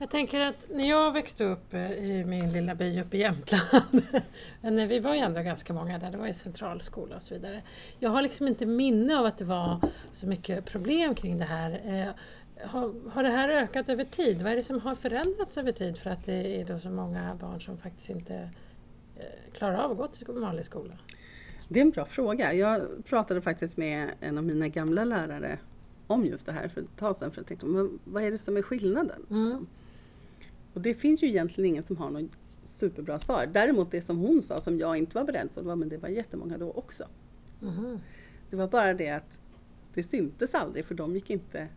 Jag 0.00 0.10
tänker 0.10 0.40
att 0.40 0.66
när 0.70 0.88
jag 0.88 1.12
växte 1.12 1.44
upp 1.44 1.74
eh, 1.74 1.92
i 1.92 2.24
min 2.24 2.52
lilla 2.52 2.74
by 2.74 3.00
uppe 3.00 3.16
i 3.16 3.20
Jämtland, 3.20 4.02
vi 4.88 4.98
var 4.98 5.14
ju 5.14 5.20
ändå 5.20 5.42
ganska 5.42 5.72
många 5.72 5.98
där, 5.98 6.10
det 6.10 6.18
var 6.18 6.26
ju 6.26 6.34
centralskola 6.34 7.16
och 7.16 7.22
så 7.22 7.34
vidare. 7.34 7.62
Jag 7.98 8.10
har 8.10 8.22
liksom 8.22 8.48
inte 8.48 8.66
minne 8.66 9.18
av 9.18 9.26
att 9.26 9.38
det 9.38 9.44
var 9.44 9.80
så 10.12 10.26
mycket 10.26 10.64
problem 10.64 11.14
kring 11.14 11.38
det 11.38 11.44
här. 11.44 11.80
Eh, 11.84 12.14
har, 12.68 13.10
har 13.10 13.22
det 13.22 13.28
här 13.28 13.48
ökat 13.48 13.88
över 13.88 14.04
tid? 14.04 14.42
Vad 14.42 14.52
är 14.52 14.56
det 14.56 14.62
som 14.62 14.80
har 14.80 14.94
förändrats 14.94 15.58
över 15.58 15.72
tid 15.72 15.98
för 15.98 16.10
att 16.10 16.26
det 16.26 16.60
är 16.60 16.64
då 16.64 16.78
så 16.78 16.90
många 16.90 17.34
barn 17.40 17.60
som 17.60 17.78
faktiskt 17.78 18.10
inte 18.10 18.34
eh, 19.16 19.52
klarar 19.52 19.76
av 19.76 19.90
att 19.90 19.96
gå 19.96 20.06
till 20.06 20.26
vanlig 20.26 20.64
skola? 20.64 20.98
Det 21.68 21.80
är 21.80 21.84
en 21.84 21.90
bra 21.90 22.04
fråga. 22.04 22.52
Jag 22.54 23.04
pratade 23.04 23.42
faktiskt 23.42 23.76
med 23.76 24.10
en 24.20 24.38
av 24.38 24.44
mina 24.44 24.68
gamla 24.68 25.04
lärare 25.04 25.58
om 26.06 26.26
just 26.26 26.46
det 26.46 26.52
här 26.52 26.68
för 26.68 26.80
ett 26.80 26.96
tag 26.96 27.16
sedan. 27.16 27.30
För 27.30 27.40
jag 27.40 27.46
tänkte, 27.46 27.66
men 27.66 27.98
vad 28.04 28.22
är 28.22 28.30
det 28.30 28.38
som 28.38 28.56
är 28.56 28.62
skillnaden? 28.62 29.26
Mm. 29.30 29.66
Och 30.74 30.80
det 30.80 30.94
finns 30.94 31.22
ju 31.22 31.26
egentligen 31.26 31.70
ingen 31.70 31.84
som 31.84 31.96
har 31.96 32.10
något 32.10 32.30
superbra 32.64 33.18
svar. 33.18 33.48
Däremot 33.52 33.90
det 33.90 34.02
som 34.02 34.18
hon 34.18 34.42
sa 34.42 34.60
som 34.60 34.78
jag 34.78 34.96
inte 34.96 35.14
var 35.14 35.24
beredd 35.24 35.54
på, 35.54 35.60
det 35.60 35.66
var 35.66 35.76
men 35.76 35.88
det 35.88 35.96
var 35.96 36.08
jättemånga 36.08 36.58
då 36.58 36.70
också. 36.70 37.04
Mm. 37.62 37.98
Det 38.50 38.56
var 38.56 38.68
bara 38.68 38.94
det 38.94 39.10
att 39.10 39.38
det 39.94 40.02
syntes 40.02 40.54
aldrig 40.54 40.84
för 40.84 40.94
de 40.94 41.14
gick 41.14 41.30
inte 41.30 41.68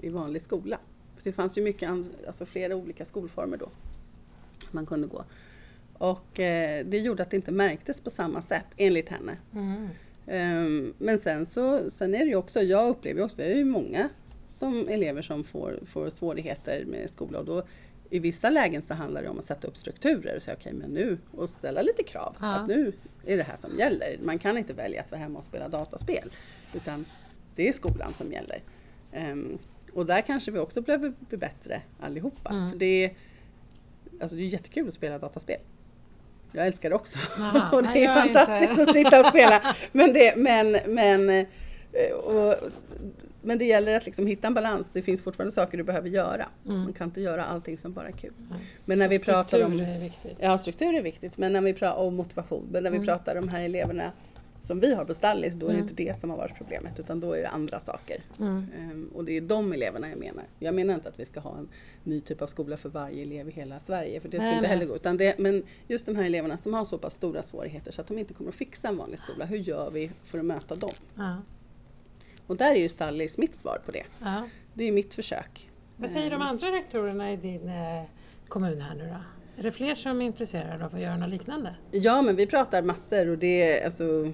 i 0.00 0.08
vanlig 0.08 0.42
skola. 0.42 0.78
För 1.16 1.24
det 1.24 1.32
fanns 1.32 1.58
ju 1.58 1.62
mycket 1.62 1.90
andra, 1.90 2.10
alltså 2.26 2.46
flera 2.46 2.76
olika 2.76 3.04
skolformer 3.04 3.56
då 3.56 3.68
man 4.70 4.86
kunde 4.86 5.06
gå. 5.06 5.24
Och 5.92 6.40
eh, 6.40 6.86
det 6.86 6.98
gjorde 6.98 7.22
att 7.22 7.30
det 7.30 7.36
inte 7.36 7.52
märktes 7.52 8.00
på 8.00 8.10
samma 8.10 8.42
sätt 8.42 8.66
enligt 8.76 9.08
henne. 9.08 9.36
Mm. 9.52 9.88
Um, 10.28 10.94
men 10.98 11.18
sen 11.18 11.46
så 11.46 11.90
sen 11.90 12.14
är 12.14 12.18
det 12.18 12.30
ju 12.30 12.36
också, 12.36 12.60
jag 12.60 12.88
upplever 12.88 13.22
också, 13.22 13.36
vi 13.36 13.42
har 13.42 13.54
ju 13.54 13.64
många 13.64 14.08
som 14.50 14.88
elever 14.88 15.22
som 15.22 15.44
får, 15.44 15.80
får 15.86 16.10
svårigheter 16.10 16.84
med 16.84 17.10
skola 17.10 17.38
och 17.38 17.44
då 17.44 17.62
i 18.10 18.18
vissa 18.18 18.50
lägen 18.50 18.82
så 18.82 18.94
handlar 18.94 19.22
det 19.22 19.28
om 19.28 19.38
att 19.38 19.44
sätta 19.44 19.68
upp 19.68 19.76
strukturer 19.76 20.36
och 20.36 20.42
säga 20.42 20.56
okej 20.60 20.74
okay, 20.74 20.80
men 20.80 20.90
nu 20.90 21.18
och 21.36 21.48
ställa 21.48 21.82
lite 21.82 22.02
krav. 22.02 22.36
Ja. 22.40 22.46
Att 22.46 22.68
nu 22.68 22.92
är 23.26 23.36
det 23.36 23.42
här 23.42 23.56
som 23.56 23.74
gäller. 23.76 24.18
Man 24.22 24.38
kan 24.38 24.58
inte 24.58 24.72
välja 24.72 25.00
att 25.00 25.10
vara 25.10 25.20
hemma 25.20 25.38
och 25.38 25.44
spela 25.44 25.68
dataspel. 25.68 26.28
Utan 26.74 27.04
det 27.54 27.68
är 27.68 27.72
skolan 27.72 28.14
som 28.14 28.32
gäller. 28.32 28.62
Um, 29.12 29.58
och 29.92 30.06
där 30.06 30.20
kanske 30.20 30.50
vi 30.50 30.58
också 30.58 30.80
behöver 30.80 31.12
bli 31.18 31.38
bättre 31.38 31.82
allihopa. 32.00 32.50
Mm. 32.50 32.70
För 32.70 32.78
det, 32.78 33.04
är, 33.04 33.14
alltså 34.20 34.36
det 34.36 34.42
är 34.42 34.46
jättekul 34.46 34.88
att 34.88 34.94
spela 34.94 35.18
dataspel. 35.18 35.60
Jag 36.52 36.66
älskar 36.66 36.90
det 36.90 36.96
också. 36.96 37.18
Aha, 37.38 37.70
och 37.76 37.82
det 37.82 38.04
är 38.04 38.22
fantastiskt 38.22 38.70
inte. 38.70 38.82
att 38.82 38.92
sitta 38.92 39.20
och 39.20 39.26
spela. 39.26 39.74
Men, 39.92 40.12
det, 40.12 40.36
men, 40.36 40.76
men 40.86 41.30
eh, 41.92 42.12
och 42.12 42.54
men 43.46 43.58
det 43.58 43.64
gäller 43.64 43.96
att 43.96 44.06
liksom 44.06 44.26
hitta 44.26 44.46
en 44.46 44.54
balans. 44.54 44.86
Det 44.92 45.02
finns 45.02 45.22
fortfarande 45.22 45.52
saker 45.52 45.78
du 45.78 45.84
behöver 45.84 46.08
göra. 46.08 46.48
Mm. 46.66 46.80
Man 46.80 46.92
kan 46.92 47.08
inte 47.08 47.20
göra 47.20 47.44
allting 47.44 47.78
som 47.78 47.92
bara 47.92 48.08
är 48.08 48.12
kul. 48.12 48.32
Nej. 48.50 48.58
Men 48.84 48.98
när 48.98 49.06
Så 49.06 49.10
vi 49.10 49.18
pratar 49.18 49.64
om... 49.64 49.80
är 49.80 50.00
viktigt. 50.00 50.36
Ja, 50.40 50.58
struktur 50.58 50.94
är 50.94 51.02
viktigt. 51.02 51.38
Men 51.38 51.52
när 51.52 51.60
vi 51.60 51.72
pratar 51.72 52.00
om 52.00 52.14
motivation. 52.14 52.68
Men 52.72 52.82
när 52.82 52.90
vi 52.90 52.96
mm. 52.96 53.06
pratar 53.06 53.36
om 53.36 53.46
de 53.46 53.52
här 53.52 53.62
eleverna 53.62 54.12
som 54.60 54.80
vi 54.80 54.94
har 54.94 55.04
på 55.04 55.14
Stallis, 55.14 55.54
då 55.54 55.66
är 55.66 55.70
det 55.70 55.78
mm. 55.78 55.88
inte 55.88 56.02
det 56.04 56.20
som 56.20 56.30
har 56.30 56.36
varit 56.36 56.56
problemet 56.56 56.98
utan 56.98 57.20
då 57.20 57.32
är 57.32 57.42
det 57.42 57.48
andra 57.48 57.80
saker. 57.80 58.20
Mm. 58.38 58.66
Um, 58.90 59.10
och 59.14 59.24
det 59.24 59.36
är 59.36 59.40
de 59.40 59.72
eleverna 59.72 60.08
jag 60.08 60.18
menar. 60.18 60.44
Jag 60.58 60.74
menar 60.74 60.94
inte 60.94 61.08
att 61.08 61.20
vi 61.20 61.24
ska 61.24 61.40
ha 61.40 61.58
en 61.58 61.68
ny 62.04 62.20
typ 62.20 62.42
av 62.42 62.46
skola 62.46 62.76
för 62.76 62.88
varje 62.88 63.22
elev 63.22 63.48
i 63.48 63.52
hela 63.52 63.80
Sverige, 63.80 64.20
för 64.20 64.28
det 64.28 64.36
ska 64.36 64.44
nej, 64.44 64.56
inte 64.56 64.68
heller 64.68 64.86
gå. 64.86 64.96
Utan 64.96 65.16
det, 65.16 65.38
men 65.38 65.62
just 65.88 66.06
de 66.06 66.16
här 66.16 66.24
eleverna 66.24 66.56
som 66.56 66.74
har 66.74 66.84
så 66.84 66.98
pass 66.98 67.14
stora 67.14 67.42
svårigheter 67.42 67.92
så 67.92 68.00
att 68.00 68.06
de 68.06 68.18
inte 68.18 68.34
kommer 68.34 68.50
att 68.50 68.56
fixa 68.56 68.88
en 68.88 68.96
vanlig 68.96 69.18
skola, 69.18 69.44
hur 69.44 69.58
gör 69.58 69.90
vi 69.90 70.10
för 70.24 70.38
att 70.38 70.44
möta 70.44 70.74
dem? 70.74 70.90
Ja. 71.14 71.36
Och 72.46 72.56
där 72.56 72.70
är 72.70 72.78
ju 72.78 72.88
Stallis 72.88 73.38
mitt 73.38 73.54
svar 73.54 73.78
på 73.86 73.92
det. 73.92 74.04
Ja. 74.20 74.48
Det 74.74 74.84
är 74.84 74.92
mitt 74.92 75.14
försök. 75.14 75.70
Vad 75.96 76.10
säger 76.10 76.30
de 76.30 76.42
andra 76.42 76.72
rektorerna 76.72 77.32
i 77.32 77.36
din 77.36 77.68
eh, 77.68 78.04
kommun 78.48 78.80
här 78.80 78.94
nu 78.94 79.04
då? 79.04 79.20
Är 79.58 79.62
det 79.62 79.70
fler 79.70 79.94
som 79.94 80.20
är 80.20 80.26
intresserade 80.26 80.84
av 80.84 80.94
att 80.94 81.00
göra 81.00 81.16
något 81.16 81.30
liknande? 81.30 81.74
Ja, 81.90 82.22
men 82.22 82.36
vi 82.36 82.46
pratar 82.46 82.82
massor 82.82 83.28
och 83.28 83.38
det 83.38 83.62
är 83.62 83.84
alltså 83.84 84.32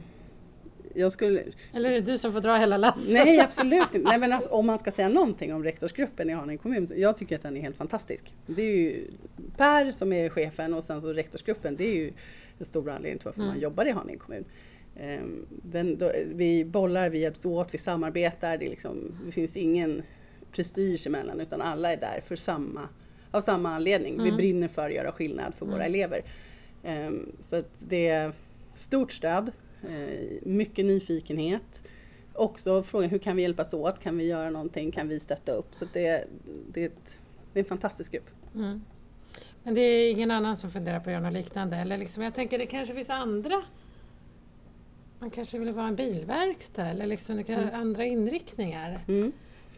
jag 0.95 1.13
skulle... 1.13 1.43
Eller 1.73 1.91
är 1.91 1.95
det 1.95 2.01
du 2.01 2.19
som 2.19 2.33
får 2.33 2.41
dra 2.41 2.57
hela 2.57 2.77
lasset? 2.77 3.13
Nej, 3.13 3.41
absolut 3.41 3.83
inte. 3.95 4.09
Nej, 4.09 4.19
men 4.19 4.33
alltså, 4.33 4.51
om 4.51 4.67
man 4.67 4.79
ska 4.79 4.91
säga 4.91 5.09
någonting 5.09 5.55
om 5.55 5.65
rektorsgruppen 5.65 6.31
i 6.31 6.33
Haninge 6.33 6.59
kommun, 6.59 6.89
jag 6.97 7.17
tycker 7.17 7.37
att 7.37 7.43
den 7.43 7.57
är 7.57 7.61
helt 7.61 7.77
fantastisk. 7.77 8.35
Det 8.47 8.63
är 8.63 8.77
ju 8.77 9.05
Per 9.57 9.93
som 9.93 10.13
är 10.13 10.29
chefen 10.29 10.75
och 10.75 10.85
sen 10.85 11.03
så 11.03 11.13
rektorsgruppen, 11.13 11.77
det 11.77 11.85
är 11.85 11.95
ju 11.95 12.13
den 12.59 12.67
stora 12.67 12.95
anledningen 12.95 13.19
till 13.19 13.27
varför 13.27 13.41
mm. 13.41 13.53
man 13.53 13.61
jobbar 13.61 13.85
i 13.85 13.91
Haninge 13.91 14.19
kommun. 14.19 14.45
Ehm, 14.97 15.47
den, 15.49 15.99
då, 15.99 16.13
vi 16.25 16.65
bollar, 16.65 17.09
vi 17.09 17.19
hjälps 17.19 17.45
åt, 17.45 17.75
vi 17.75 17.79
samarbetar. 17.79 18.59
Det, 18.59 18.69
liksom, 18.69 19.19
det, 19.27 19.33
finns 19.33 19.57
ingen 19.57 20.03
prestige 20.53 21.07
emellan 21.07 21.41
utan 21.41 21.61
alla 21.61 21.93
är 21.93 21.97
där 21.97 22.21
för 22.21 22.37
samma, 22.37 22.89
av 23.31 23.41
samma 23.41 23.75
anledning. 23.75 24.15
Mm. 24.15 24.25
Vi 24.25 24.33
brinner 24.33 24.69
för 24.69 24.87
att 24.87 24.95
göra 24.95 25.13
skillnad 25.13 25.55
för 25.55 25.65
mm. 25.65 25.75
våra 25.75 25.85
elever. 25.87 26.23
Um, 26.85 27.33
så 27.41 27.63
det 27.79 28.09
är 28.09 28.33
stort 28.75 29.13
stöd, 29.13 29.53
uh, 29.91 30.39
mycket 30.43 30.85
nyfikenhet. 30.85 31.83
Också 32.35 32.83
frågan 32.83 33.11
hur 33.11 33.19
kan 33.19 33.37
vi 33.37 33.43
hjälpas 33.43 33.75
åt? 33.75 34.01
Kan 34.01 34.19
vi 34.19 34.25
göra 34.25 34.51
någonting? 34.51 34.91
Kan 34.91 35.09
vi 35.09 35.21
stötta 35.21 35.53
upp? 35.53 35.75
Så 35.75 35.85
det, 35.93 36.25
det, 36.73 36.83
är, 36.83 36.87
ett, 36.87 37.15
det 37.53 37.61
är 37.61 37.65
en 37.65 37.69
fantastisk 37.69 38.13
grupp. 38.13 38.31
Mm. 38.55 38.83
Men 39.63 39.75
det 39.75 39.81
är 39.81 40.11
ingen 40.11 40.31
annan 40.31 40.57
som 40.57 40.71
funderar 40.71 41.01
på 41.01 41.11
att 41.11 41.13
göra 41.13 41.23
något 41.23 41.33
liknande? 41.33 41.77
Eller 41.77 41.99
liksom, 41.99 42.23
jag 42.23 42.35
tänker 42.35 42.59
det 42.59 42.67
kanske 42.67 42.95
finns 42.95 43.11
andra 43.11 43.63
man 45.23 45.31
kanske 45.31 45.59
vill 45.59 45.73
vara 45.73 45.87
en 45.87 45.97
bilverkstad 45.97 46.87
eller 46.87 47.07
liksom 47.07 47.39
mm. 47.39 47.69
andra 47.75 48.05
inriktningar. 48.05 49.05
Mm. 49.09 49.33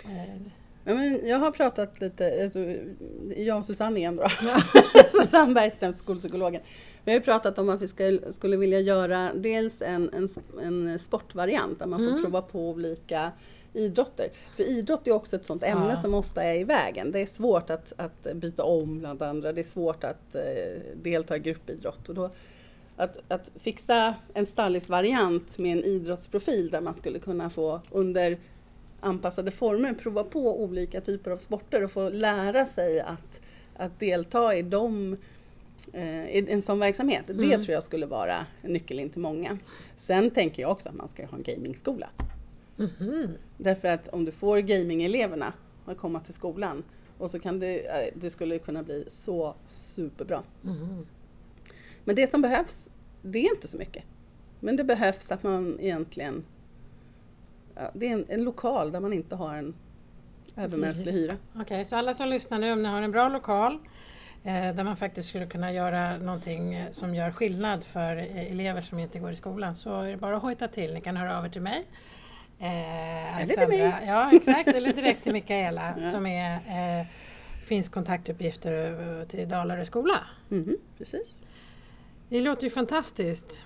Eh. 0.05 0.43
Ja, 0.85 0.95
men 0.95 1.29
jag 1.29 1.39
har 1.39 1.51
pratat 1.51 2.01
lite, 2.01 2.43
alltså, 2.43 2.59
jag 3.37 3.59
och 3.59 3.65
Susanne 3.65 3.99
igen 3.99 4.17
då. 4.17 4.27
Susanne 5.23 5.55
Bergström, 5.55 5.93
skolpsykologen. 5.93 6.63
Vi 7.05 7.13
har 7.13 7.21
pratat 7.21 7.59
om 7.59 7.69
att 7.69 7.83
vi 7.83 7.89
ska, 7.89 8.19
skulle 8.33 8.57
vilja 8.57 8.81
göra 8.81 9.31
dels 9.35 9.83
en, 9.83 10.11
en, 10.15 10.29
en 10.63 10.99
sportvariant 10.99 11.79
där 11.79 11.87
man 11.87 11.99
får 11.99 12.09
Mm. 12.09 12.23
prova 12.23 12.43
på 12.43 12.69
olika 12.71 13.33
idrotter. 13.73 14.29
För 14.57 14.63
idrott 14.63 15.07
är 15.07 15.13
också 15.13 15.37
ett 15.37 15.47
sånt 15.47 15.63
ämne 15.63 15.91
Ja. 15.95 16.03
som 16.03 16.15
ofta 16.15 16.43
är 16.45 16.55
i 16.55 16.65
vägen. 16.65 17.13
Det 17.13 17.21
är 17.21 17.27
svårt 17.27 17.71
att, 17.71 17.93
att 17.97 18.35
byta 18.35 18.65
om 18.65 18.99
bland 18.99 19.23
andra. 19.23 19.53
Det 19.53 19.61
är 19.61 19.65
svårt 19.65 20.05
att 20.05 20.35
eh, 20.35 20.43
delta 21.03 21.37
i 21.37 21.39
gruppidrott. 21.39 22.09
Och 22.09 22.15
då, 22.15 22.31
att, 22.97 23.17
att 23.29 23.51
fixa 23.61 24.15
en 24.35 24.47
stallisvariant 24.47 25.59
med 25.59 25.73
en 25.79 25.85
idrottsprofil 25.85 26.71
där 26.71 26.81
man 26.81 26.95
skulle 26.95 27.19
kunna 27.19 27.51
få 27.51 27.81
under 27.91 28.39
anpassade 29.01 29.51
former 29.51 29.95
prova 29.95 30.25
på 30.25 30.63
olika 30.63 31.01
typer 31.01 31.31
av 31.31 31.39
sporter 31.39 31.85
och 31.85 31.91
få 31.91 32.09
lära 32.09 32.67
sig 32.67 33.01
att, 33.01 33.41
att 33.77 34.01
delta 34.01 34.57
i 34.57 34.63
dem 34.63 35.17
eh, 35.93 36.25
i 36.31 36.47
en 36.51 36.63
sån 36.63 36.79
verksamhet. 36.79 37.25
Det 37.27 37.33
Mm. 37.33 37.61
tror 37.63 37.75
jag 37.75 37.83
skulle 37.83 38.07
vara 38.07 38.37
en 38.63 38.73
nyckel 38.73 38.99
in 38.99 39.11
till 39.11 39.21
många. 39.21 39.59
Sen 39.97 40.31
tänker 40.31 40.63
jag 40.63 40.71
också 40.71 40.89
att 40.89 40.95
man 40.95 41.09
ska 41.09 41.27
ha 41.27 41.37
en 41.37 41.43
gamingskola. 41.43 42.09
Mhm. 42.77 43.29
Därför 43.59 43.89
att 43.89 44.09
om 44.09 44.25
du 44.25 44.33
får 44.33 44.59
gamingeleverna 44.59 45.53
att 45.85 45.97
komma 45.99 46.21
till 46.21 46.35
skolan 46.35 46.83
och 47.19 47.31
så 47.31 47.39
kan 47.39 47.59
det, 47.59 47.87
eh, 47.87 48.13
det 48.15 48.31
skulle 48.31 48.59
kunna 48.59 48.83
bli 48.83 49.05
så 49.09 49.55
superbra. 49.67 50.43
Mhm. 50.63 51.07
Men 52.05 52.17
det 52.17 52.31
som 52.31 52.43
behövs, 52.43 52.89
det 53.23 53.39
är 53.39 53.55
inte 53.55 53.69
så 53.69 53.77
mycket. 53.77 54.05
Men 54.61 54.77
det 54.77 54.85
behövs 54.85 55.31
att 55.31 55.43
man 55.43 55.77
egentligen, 55.81 56.45
ja, 57.75 57.91
det 57.95 58.09
är 58.09 58.13
en, 58.13 58.27
en 58.29 58.45
lokal 58.45 58.93
där 58.93 59.01
man 59.01 59.13
inte 59.13 59.37
har 59.37 59.55
en 59.55 59.75
övermänsklig 60.57 61.13
hyra. 61.13 61.37
Okej, 61.57 61.85
så 61.85 61.97
alla 61.97 62.15
som 62.15 62.29
lyssnar 62.29 62.59
nu, 62.59 62.73
om 62.73 62.83
ni 62.83 62.89
har 62.89 63.03
en 63.03 63.11
bra 63.11 63.29
lokal 63.29 63.79
eh, 64.45 64.75
där 64.75 64.85
man 64.85 64.97
faktiskt 64.97 65.29
skulle 65.29 65.47
kunna 65.47 65.73
göra 65.73 66.17
någonting 66.19 66.75
eh, 66.75 66.91
som 66.93 67.15
gör 67.15 67.31
skillnad 67.31 67.85
för 67.85 68.17
eh, 68.17 68.53
elever 68.53 68.81
som 68.81 68.99
inte 68.99 69.19
går 69.19 69.31
i 69.33 69.37
skolan 69.37 69.77
så 69.77 70.01
är 70.01 70.11
det 70.11 70.17
bara 70.17 70.37
att 70.37 70.43
hojta 70.43 70.69
till. 70.69 70.95
Ni 70.95 71.01
kan 71.01 71.17
höra 71.17 71.39
av 71.39 71.45
er 71.45 71.49
till 71.49 71.63
mig. 71.63 71.87
Eh, 72.59 73.41
Eller 73.41 73.55
till 73.57 73.69
mig. 73.69 73.95
Ja, 74.07 74.31
exakt. 74.33 74.69
Eller 74.69 74.93
direkt 74.93 75.23
till 75.23 75.33
Mikaela 75.33 75.95
Ja. 76.01 76.11
som 76.11 76.27
är, 76.27 76.55
eh, 77.01 77.07
finns 77.67 77.89
kontaktuppgifter 77.89 78.93
eh, 79.21 79.27
till 79.27 79.49
Dalarö 79.49 79.85
skola. 79.85 80.21
Mhm, 80.49 80.77
precis. 80.99 81.41
Det 82.35 82.41
låter 82.41 82.65
ju 82.65 82.71
fantastiskt. 82.71 83.65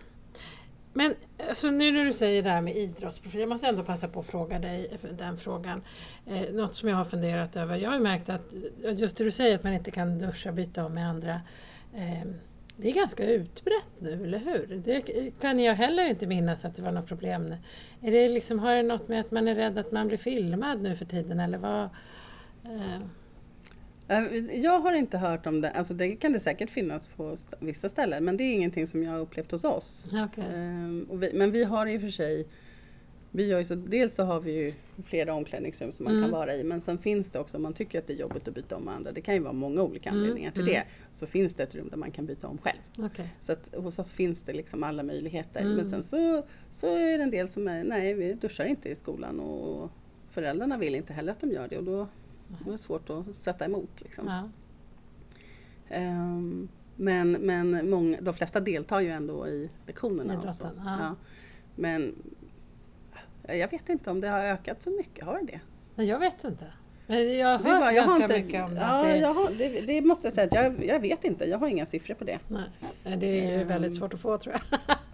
Men 0.92 1.14
alltså, 1.48 1.70
nu 1.70 1.92
när 1.92 2.04
du 2.04 2.12
säger 2.12 2.42
det 2.42 2.50
här 2.50 2.60
med 2.60 2.76
idrottsprofil, 2.76 3.40
jag 3.40 3.48
måste 3.48 3.66
ändå 3.66 3.82
passa 3.82 4.08
på 4.08 4.20
att 4.20 4.26
fråga 4.26 4.58
dig 4.58 4.98
den 5.18 5.36
frågan. 5.36 5.82
Eh, 6.26 6.54
något 6.54 6.74
som 6.74 6.88
jag 6.88 6.96
har 6.96 7.04
funderat 7.04 7.56
över. 7.56 7.76
Jag 7.76 7.90
har 7.90 7.96
ju 7.96 8.02
märkt 8.02 8.28
att 8.28 8.42
just 8.82 9.16
det 9.16 9.24
du 9.24 9.30
säger 9.30 9.54
att 9.54 9.64
man 9.64 9.72
inte 9.72 9.90
kan 9.90 10.18
duscha 10.18 10.48
och 10.48 10.54
byta 10.54 10.84
om 10.84 10.94
med 10.94 11.08
andra. 11.08 11.40
Eh, 11.94 12.28
det 12.76 12.88
är 12.88 12.92
ganska 12.92 13.30
utbrett 13.30 13.92
nu, 13.98 14.24
eller 14.24 14.38
hur? 14.38 14.82
Det 14.84 15.30
kan 15.40 15.60
jag 15.60 15.74
heller 15.74 16.04
inte 16.04 16.26
minnas 16.26 16.64
att 16.64 16.76
det 16.76 16.82
var 16.82 16.92
något 16.92 17.08
problem. 17.08 17.54
Är 18.00 18.10
det 18.10 18.28
liksom, 18.28 18.58
har 18.58 18.74
det 18.74 18.82
något 18.82 19.08
med 19.08 19.20
att 19.20 19.30
man 19.30 19.48
är 19.48 19.54
rädd 19.54 19.78
att 19.78 19.92
man 19.92 20.08
blir 20.08 20.18
filmad 20.18 20.82
nu 20.82 20.96
för 20.96 21.04
tiden 21.04 21.40
eller 21.40 21.58
vad? 21.58 21.82
Eh, 21.84 21.88
Eh, 22.64 23.00
jag 24.62 24.80
har 24.80 24.92
inte 24.92 25.18
hört 25.18 25.46
om 25.46 25.60
det, 25.60 25.70
alltså 25.70 25.94
det 25.94 26.16
kan 26.16 26.32
det 26.32 26.40
säkert 26.40 26.70
finnas 26.70 27.06
på 27.08 27.36
vissa 27.60 27.88
ställen 27.88 28.24
men 28.24 28.36
det 28.36 28.44
är 28.44 28.52
ingenting 28.54 28.86
som 28.86 29.02
jag 29.02 29.10
har 29.12 29.18
upplevt 29.20 29.50
hos 29.50 29.64
oss. 29.64 30.04
och 31.08 31.22
vi, 31.22 31.30
men 31.34 31.50
vi 31.50 31.64
har 31.64 31.86
i 31.86 31.96
och 31.96 32.00
för 32.00 32.10
sig, 32.10 32.46
vi 33.30 33.46
gör 33.46 33.64
så, 33.64 33.74
dels 33.74 34.14
så 34.14 34.22
har 34.22 34.40
vi 34.40 34.52
ju 34.52 34.72
flera 35.04 35.34
omklädningsrum 35.34 35.92
som 35.92 36.04
man 36.04 36.12
Mm. 36.12 36.24
kan 36.24 36.32
vara 36.32 36.54
i 36.54 36.64
men 36.64 36.80
sen 36.80 36.98
finns 36.98 37.30
det 37.30 37.38
också 37.38 37.56
om 37.56 37.62
man 37.62 37.72
tycker 37.72 37.98
att 37.98 38.06
det 38.06 38.12
är 38.12 38.16
jobbigt 38.16 38.48
att 38.48 38.54
byta 38.54 38.76
om 38.76 38.82
med 38.82 38.94
andra, 38.94 39.12
det 39.12 39.20
kan 39.20 39.34
ju 39.34 39.40
vara 39.40 39.52
många 39.52 39.82
olika 39.82 40.10
Mm, 40.10 40.20
anledningar 40.20 40.50
till 40.50 40.62
mm. 40.62 40.74
det, 40.74 40.84
så 41.18 41.26
finns 41.26 41.54
det 41.54 41.62
ett 41.62 41.74
rum 41.74 41.88
där 41.88 41.96
man 41.96 42.10
kan 42.10 42.26
byta 42.26 42.46
om 42.48 42.58
själv. 42.58 42.78
okej. 42.98 43.28
Så 43.40 43.52
att 43.52 43.74
hos 43.74 43.98
oss 43.98 44.12
finns 44.12 44.42
det 44.42 44.52
liksom 44.52 44.82
alla 44.84 45.02
möjligheter. 45.02 45.60
Mm. 45.60 45.74
Men 45.74 45.88
sen 45.88 46.02
så, 46.02 46.42
så 46.70 46.86
är 46.86 47.18
det 47.18 47.24
en 47.24 47.30
del 47.30 47.48
som 47.48 47.68
är, 47.68 47.84
nej 47.84 48.14
vi 48.14 48.32
duschar 48.32 48.64
inte 48.64 48.88
i 48.88 48.94
skolan 48.94 49.40
och 49.40 49.90
föräldrarna 50.30 50.76
vill 50.78 50.94
inte 50.94 51.12
heller 51.12 51.32
att 51.32 51.40
de 51.40 51.50
gör 51.52 51.68
det 51.68 51.78
och 51.78 51.84
då, 51.84 52.08
det 52.64 52.78
svårt 52.78 53.10
att 53.10 53.24
sätta 53.36 53.64
emot. 53.64 53.90
Liksom. 54.00 54.26
Ja. 54.26 54.48
Ehm, 55.88 56.68
men 56.96 57.32
men 57.32 57.90
många, 57.90 58.20
de 58.20 58.34
flesta 58.34 58.60
deltar 58.60 59.00
ju 59.00 59.08
ändå 59.10 59.48
i 59.48 59.70
lektionerna. 59.86 60.34
Idrotten, 60.34 60.80
ja. 60.84 61.14
Men 61.76 62.14
jag 63.48 63.70
vet 63.70 63.88
inte 63.88 64.10
om 64.10 64.20
det 64.20 64.28
har 64.28 64.40
ökat 64.44 64.82
så 64.82 64.90
mycket, 64.90 65.24
har 65.24 65.40
det 65.42 65.58
det? 65.94 66.04
Jag 66.04 66.18
vet 66.18 66.44
inte. 66.44 66.64
Men 67.06 67.38
jag 67.38 67.48
har 67.48 67.58
hört 67.58 67.80
var- 67.80 67.86
jag 67.86 67.94
ganska 67.94 68.12
har 68.14 68.20
inte- 68.22 68.42
mycket 68.42 68.64
om 68.64 68.74
det. 68.74 68.80
Ja, 68.80 69.02
det, 69.02 69.16
jag 69.18 69.34
har, 69.34 69.50
det, 69.58 69.80
det 69.86 70.02
måste 70.02 70.26
jag 70.26 70.34
säga, 70.34 70.46
att 70.46 70.54
jag, 70.54 70.84
jag 70.84 71.00
vet 71.00 71.24
inte, 71.24 71.44
jag 71.44 71.58
har 71.58 71.68
inga 71.68 71.86
siffror 71.86 72.14
på 72.14 72.24
det. 72.24 72.38
nej, 72.48 73.16
det 73.16 73.26
är 73.54 73.60
Ehm. 73.62 73.68
väldigt 73.68 73.94
svårt 73.96 74.14
att 74.14 74.20
få 74.20 74.38
tror 74.38 74.54
jag. 74.54 74.80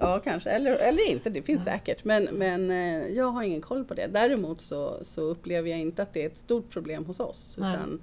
Ja, 0.00 0.20
kanske. 0.24 0.50
Eller, 0.50 0.72
eller 0.72 1.10
inte, 1.10 1.30
det 1.30 1.42
finns 1.42 1.64
säkert. 1.64 2.04
Men, 2.04 2.24
men 2.24 2.70
eh, 2.70 3.06
jag 3.08 3.30
har 3.30 3.42
ingen 3.42 3.60
koll 3.60 3.84
på 3.84 3.94
det. 3.94 4.06
Däremot 4.06 4.60
så, 4.60 5.00
så 5.04 5.20
upplever 5.20 5.70
jag 5.70 5.78
inte 5.78 6.02
att 6.02 6.12
det 6.14 6.22
är 6.22 6.26
ett 6.26 6.38
stort 6.38 6.70
problem 6.70 7.04
hos 7.04 7.20
oss. 7.20 7.56
Nej. 7.58 7.74
Utan 7.74 8.02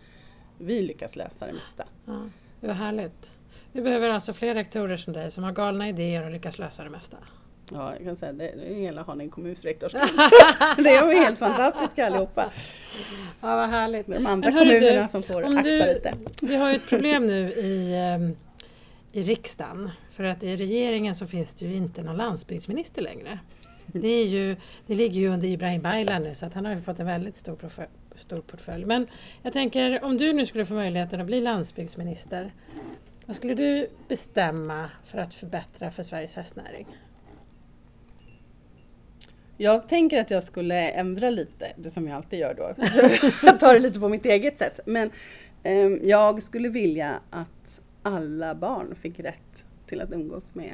vi 0.58 0.82
lyckas 0.82 1.16
lösa 1.16 1.48
det 1.48 1.54
mesta. 1.54 1.84
Ja, 2.06 2.30
det 2.60 2.68
var 2.68 2.74
härligt. 2.74 3.30
Vi 3.72 3.82
behöver 3.82 4.10
alltså 4.10 4.34
fler 4.34 4.54
rektorer 4.56 4.98
som 4.98 5.14
dig 5.14 5.32
som 5.32 5.44
har 5.44 5.52
galna 5.52 5.90
idéer 5.90 6.26
och 6.26 6.32
lyckas 6.32 6.60
lösa 6.60 6.84
det 6.84 6.90
mesta. 6.90 7.18
Ja, 7.72 7.94
jag 7.96 8.04
kan 8.06 8.16
säga 8.16 8.34
det, 8.34 8.50
är 8.50 8.76
hela 8.76 9.04
Haninge 9.04 9.32
kommuns 9.32 9.64
rektorsgrupp. 9.66 10.04
det 10.78 10.90
är 10.90 11.12
de 11.12 11.20
helt 11.20 11.40
fantastiska 11.40 12.06
allihopa. 12.08 12.52
Ja, 13.42 13.56
vad 13.56 13.70
härligt. 13.70 14.08
De 14.08 14.26
andra 14.26 14.52
kommunerna 14.52 15.02
du, 15.02 15.08
som 15.08 15.24
får 15.24 15.44
axa 15.44 15.62
du- 15.62 15.94
lite. 15.94 16.14
Vi 16.42 16.56
har 16.56 16.70
ju 16.70 16.76
ett 16.76 16.88
problem 16.90 17.28
nu 17.28 17.52
i, 17.52 17.96
ehm, 17.96 18.36
i 19.12 19.24
riksdagen. 19.24 19.92
För 20.14 20.24
att 20.24 20.44
i 20.44 20.56
regeringen 20.56 21.16
så 21.16 21.28
finns 21.28 21.54
det 21.54 21.66
ju 21.66 21.76
inte 21.76 22.04
någon 22.04 22.18
landsbygdsminister 22.18 23.02
längre. 23.02 23.40
Det, 23.86 24.08
är 24.08 24.26
ju, 24.26 24.56
det 24.88 24.96
ligger 24.96 25.22
ju 25.22 25.28
under 25.28 25.48
Ibrahim 25.48 25.82
Baylan 25.82 26.22
nu 26.22 26.36
så 26.36 26.46
att 26.46 26.54
han 26.54 26.66
har 26.66 26.74
ju 26.74 26.82
fått 26.82 27.00
en 27.00 27.06
väldigt 27.06 27.38
stor, 27.38 27.58
stor 28.16 28.42
portfölj. 28.42 28.86
Men 28.86 29.08
jag 29.42 29.54
tänker 29.54 30.04
om 30.04 30.18
du 30.18 30.34
nu 30.34 30.46
skulle 30.46 30.66
få 30.66 30.74
möjligheten 30.74 31.22
att 31.22 31.28
bli 31.28 31.42
landsbygdsminister. 31.42 32.54
Vad 33.26 33.36
skulle 33.36 33.54
du 33.54 33.88
bestämma 34.08 34.90
för 35.06 35.18
att 35.18 35.34
förbättra 35.34 35.92
för 35.92 36.04
Sveriges 36.04 36.36
hästnäring? 36.36 36.88
Jag 39.58 39.90
tänker 39.90 40.22
att 40.22 40.32
jag 40.32 40.44
skulle 40.44 40.90
ändra 40.90 41.30
lite, 41.30 41.74
det 41.76 41.90
som 41.90 42.08
jag 42.08 42.16
alltid 42.16 42.40
gör 42.40 42.54
då. 42.54 42.74
jag 43.44 43.60
tar 43.60 43.74
det 43.74 43.80
lite 43.80 44.00
på 44.00 44.10
mitt 44.10 44.26
eget 44.26 44.58
sätt. 44.58 44.80
Men 44.86 45.12
eh, 45.64 45.88
jag 45.88 46.44
skulle 46.44 46.70
vilja 46.70 47.12
att 47.30 47.82
alla 48.04 48.56
barn 48.56 48.96
fick 49.02 49.20
rätt 49.20 49.66
till 49.94 50.02
att 50.02 50.12
umgås 50.12 50.56
med 50.56 50.74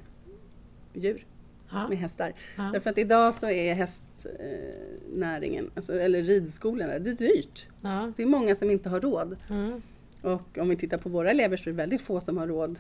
djur, 0.93 1.25
Ja, 1.71 1.87
med 1.87 1.97
hästar. 1.97 2.33
ja. 2.57 2.69
Därför 2.73 2.89
att 2.89 2.97
idag 2.97 3.35
så 3.35 3.49
är 3.49 3.75
hästnäringen, 3.75 5.71
alltså, 5.75 5.93
eller 5.99 6.23
ridskolorna, 6.23 6.99
det 6.99 7.09
är 7.09 7.13
dyrt. 7.13 7.67
Ja, 7.81 8.11
Det 8.17 8.23
är 8.23 8.27
många 8.27 8.55
som 8.55 8.71
inte 8.71 8.89
har 8.89 8.99
råd. 9.01 9.35
mm, 9.49 9.81
Och 10.21 10.57
om 10.57 10.69
vi 10.69 10.75
tittar 10.75 10.97
på 10.97 11.09
våra 11.09 11.31
elever 11.31 11.57
så 11.57 11.69
är 11.69 11.73
det 11.73 11.77
väldigt 11.77 12.01
få 12.01 12.21
som 12.21 12.37
har 12.37 12.47
råd 12.47 12.79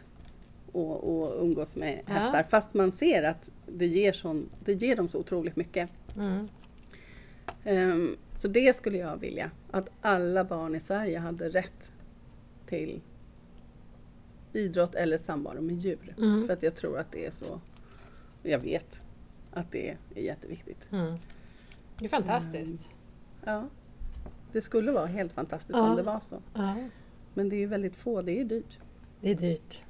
att, 0.73 0.75
att 0.75 1.41
umgås 1.41 1.75
med 1.75 2.01
hästar. 2.05 2.43
Fast 2.49 2.73
man 2.73 2.91
ser 2.91 3.23
att 3.23 3.49
det 3.67 3.85
ger, 3.87 4.13
sån, 4.13 4.49
det 4.65 4.73
ger 4.73 4.95
dem 4.95 5.09
så 5.09 5.17
otroligt 5.19 5.55
mycket. 5.55 5.89
mm. 6.17 6.47
Ehm, 7.63 8.15
så 8.37 8.47
det 8.47 8.75
skulle 8.75 8.97
jag 8.97 9.17
vilja, 9.17 9.51
att 9.71 9.89
alla 10.01 10.43
barn 10.43 10.75
i 10.75 10.79
Sverige 10.79 11.19
hade 11.19 11.49
rätt 11.49 11.91
till 12.67 13.01
idrott 14.53 14.95
eller 14.95 15.17
samvaro 15.17 15.61
med 15.61 15.75
djur. 15.75 16.15
Mm. 16.17 16.47
För 16.47 16.53
att 16.53 16.63
jag 16.63 16.75
tror 16.75 16.99
att 16.99 17.11
det 17.11 17.25
är 17.25 17.31
så, 17.31 17.61
jag 18.43 18.59
vet 18.59 19.01
att 19.51 19.71
det 19.71 19.97
är 20.15 20.21
jätteviktigt. 20.21 20.87
Mm. 20.91 21.15
Det 21.97 22.05
är 22.05 22.09
fantastiskt. 22.09 22.91
Ja, 23.45 23.67
det 24.51 24.61
skulle 24.61 24.91
vara 24.91 25.05
helt 25.05 25.33
fantastiskt 25.33 25.77
Ja. 25.77 25.89
om 25.89 25.95
det 25.95 26.03
var 26.03 26.19
så. 26.19 26.41
Ja. 26.53 26.75
Men 27.33 27.49
det 27.49 27.55
är 27.55 27.59
ju 27.59 27.65
väldigt 27.65 27.95
få, 27.95 28.21
det 28.21 28.39
är 28.39 28.43
dyrt. 28.45 28.79
Det 29.21 29.29
är 29.31 29.35
dyrt. 29.35 29.81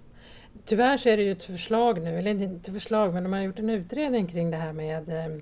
Tyvärr 0.66 0.98
så 0.98 1.10
är 1.10 1.18
det 1.18 1.24
ju 1.24 1.32
ett 1.32 1.44
förslag 1.44 2.02
nu, 2.02 2.20
eller 2.20 2.32
inte 2.42 2.72
förslag 2.72 3.14
men 3.14 3.24
de 3.24 3.34
har 3.34 3.42
gjort 3.42 3.60
en 3.60 3.70
utredning 3.70 4.28
kring 4.28 4.52
det 4.52 4.58
här 4.58 4.74
med 4.74 5.10
eh, 5.10 5.38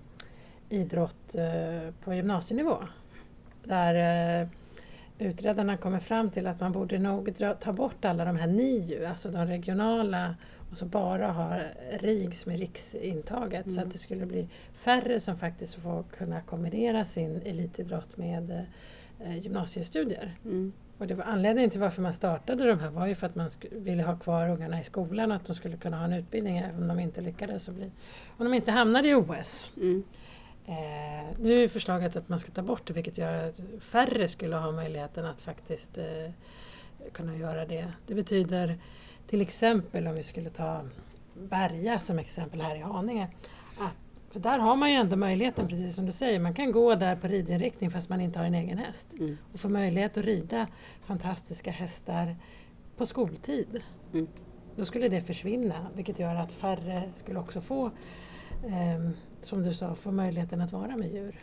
idrott 0.70 1.36
eh, 1.36 1.94
på 2.04 2.14
gymnasienivå. 2.14 2.78
Där 3.64 4.42
eh, 4.42 4.48
utredarna 5.20 5.78
kommer 5.78 6.00
fram 6.00 6.30
till 6.30 6.48
att 6.48 6.60
man 6.60 6.72
borde 6.72 7.00
nog 7.00 7.34
dra, 7.34 7.54
ta 7.54 7.74
bort 7.74 8.06
alla 8.06 8.26
de 8.26 8.36
här 8.38 8.48
NIU, 8.48 9.06
alltså 9.06 9.32
de 9.32 9.46
regionala 9.46 10.36
och 10.72 10.78
så 10.78 10.86
bara 10.86 11.32
ha 11.32 11.60
RIG 12.00 12.36
som 12.36 12.52
är 12.52 12.58
riksintaget 12.58 13.66
så 13.66 13.72
Mm. 13.72 13.84
att 13.88 13.94
det 13.94 14.00
skulle 14.00 14.26
bli 14.26 14.48
färre 14.74 15.20
som 15.20 15.38
faktiskt 15.38 15.76
får 15.76 16.04
kunna 16.18 16.42
kombinera 16.42 17.06
sin 17.06 17.42
elitidrott 17.46 18.18
med 18.18 18.66
eh, 19.20 19.38
gymnasiestudier. 19.38 20.36
Mm. 20.46 20.74
Och 20.98 21.08
det 21.08 21.14
var 21.16 21.24
anledningen 21.24 21.70
till 21.70 21.80
varför 21.80 22.02
man 22.02 22.14
startade 22.14 22.68
de 22.68 22.80
här 22.80 22.90
var 22.90 23.08
ju 23.08 23.16
för 23.16 23.28
att 23.28 23.36
man 23.36 23.50
ville 23.72 24.04
ha 24.04 24.16
kvar 24.18 24.50
ungarna 24.50 24.80
i 24.80 24.84
skolan 24.84 25.32
att 25.32 25.46
de 25.46 25.56
skulle 25.56 25.78
kunna 25.78 25.98
ha 25.98 26.06
en 26.06 26.14
utbildning 26.14 26.58
även 26.58 26.82
om 26.82 26.88
de 26.88 27.00
inte 27.00 27.22
lyckades. 27.22 27.70
bli, 27.70 27.92
om 28.38 28.46
de 28.46 28.54
inte 28.54 28.72
hamnade 28.72 29.10
i 29.10 29.16
OS. 29.16 29.66
Mm. 29.78 30.04
Eh, 30.68 31.36
nu 31.40 31.64
är 31.64 31.68
förslaget 31.68 32.16
att 32.16 32.30
man 32.30 32.40
ska 32.40 32.52
ta 32.52 32.62
bort 32.62 32.88
det 32.88 32.94
vilket 32.94 33.18
gör 33.18 33.50
att 33.50 33.60
färre 33.80 34.28
skulle 34.28 34.56
ha 34.56 34.72
möjligheten 34.72 35.26
att 35.26 35.42
faktiskt 35.42 35.98
eh, 35.98 36.32
kunna 37.12 37.38
göra 37.38 37.66
det. 37.66 37.92
Det 38.08 38.14
betyder 38.14 38.80
till 39.28 39.42
exempel 39.42 40.08
om 40.08 40.16
vi 40.16 40.24
skulle 40.24 40.50
ta 40.50 40.82
Berga 41.34 42.00
som 42.00 42.20
exempel 42.20 42.62
här 42.62 42.76
i 42.76 42.80
Haninge. 42.80 43.28
Att, 43.80 43.98
för 44.32 44.40
där 44.40 44.60
har 44.60 44.76
man 44.76 44.92
ju 44.92 44.96
ändå 44.96 45.16
möjligheten, 45.16 45.68
precis 45.68 45.96
som 45.96 46.06
du 46.06 46.12
säger, 46.12 46.40
man 46.40 46.54
kan 46.54 46.72
gå 46.72 46.96
där 46.96 47.16
på 47.16 47.28
ridinriktning 47.28 47.92
fast 47.92 48.10
man 48.10 48.22
inte 48.22 48.40
har 48.40 48.46
en 48.46 48.56
egen 48.56 48.78
häst. 48.78 49.08
Mm. 49.20 49.38
Och 49.54 49.60
få 49.60 49.70
möjlighet 49.70 50.18
att 50.18 50.26
rida 50.26 50.68
fantastiska 51.06 51.72
hästar 51.72 52.36
på 52.98 53.06
skoltid. 53.06 53.84
Mm. 54.14 54.28
Då 54.76 54.86
skulle 54.86 55.10
det 55.10 55.22
försvinna 55.22 55.88
vilket 55.96 56.20
gör 56.20 56.36
att 56.36 56.52
färre 56.52 57.04
skulle 57.16 57.40
också 57.40 57.62
få, 57.62 57.92
eh, 58.66 59.10
som 59.42 59.64
du 59.64 59.74
sa, 59.74 59.96
få 59.96 60.12
möjligheten 60.12 60.62
att 60.62 60.72
vara 60.72 60.96
med 60.98 61.12
djur. 61.14 61.40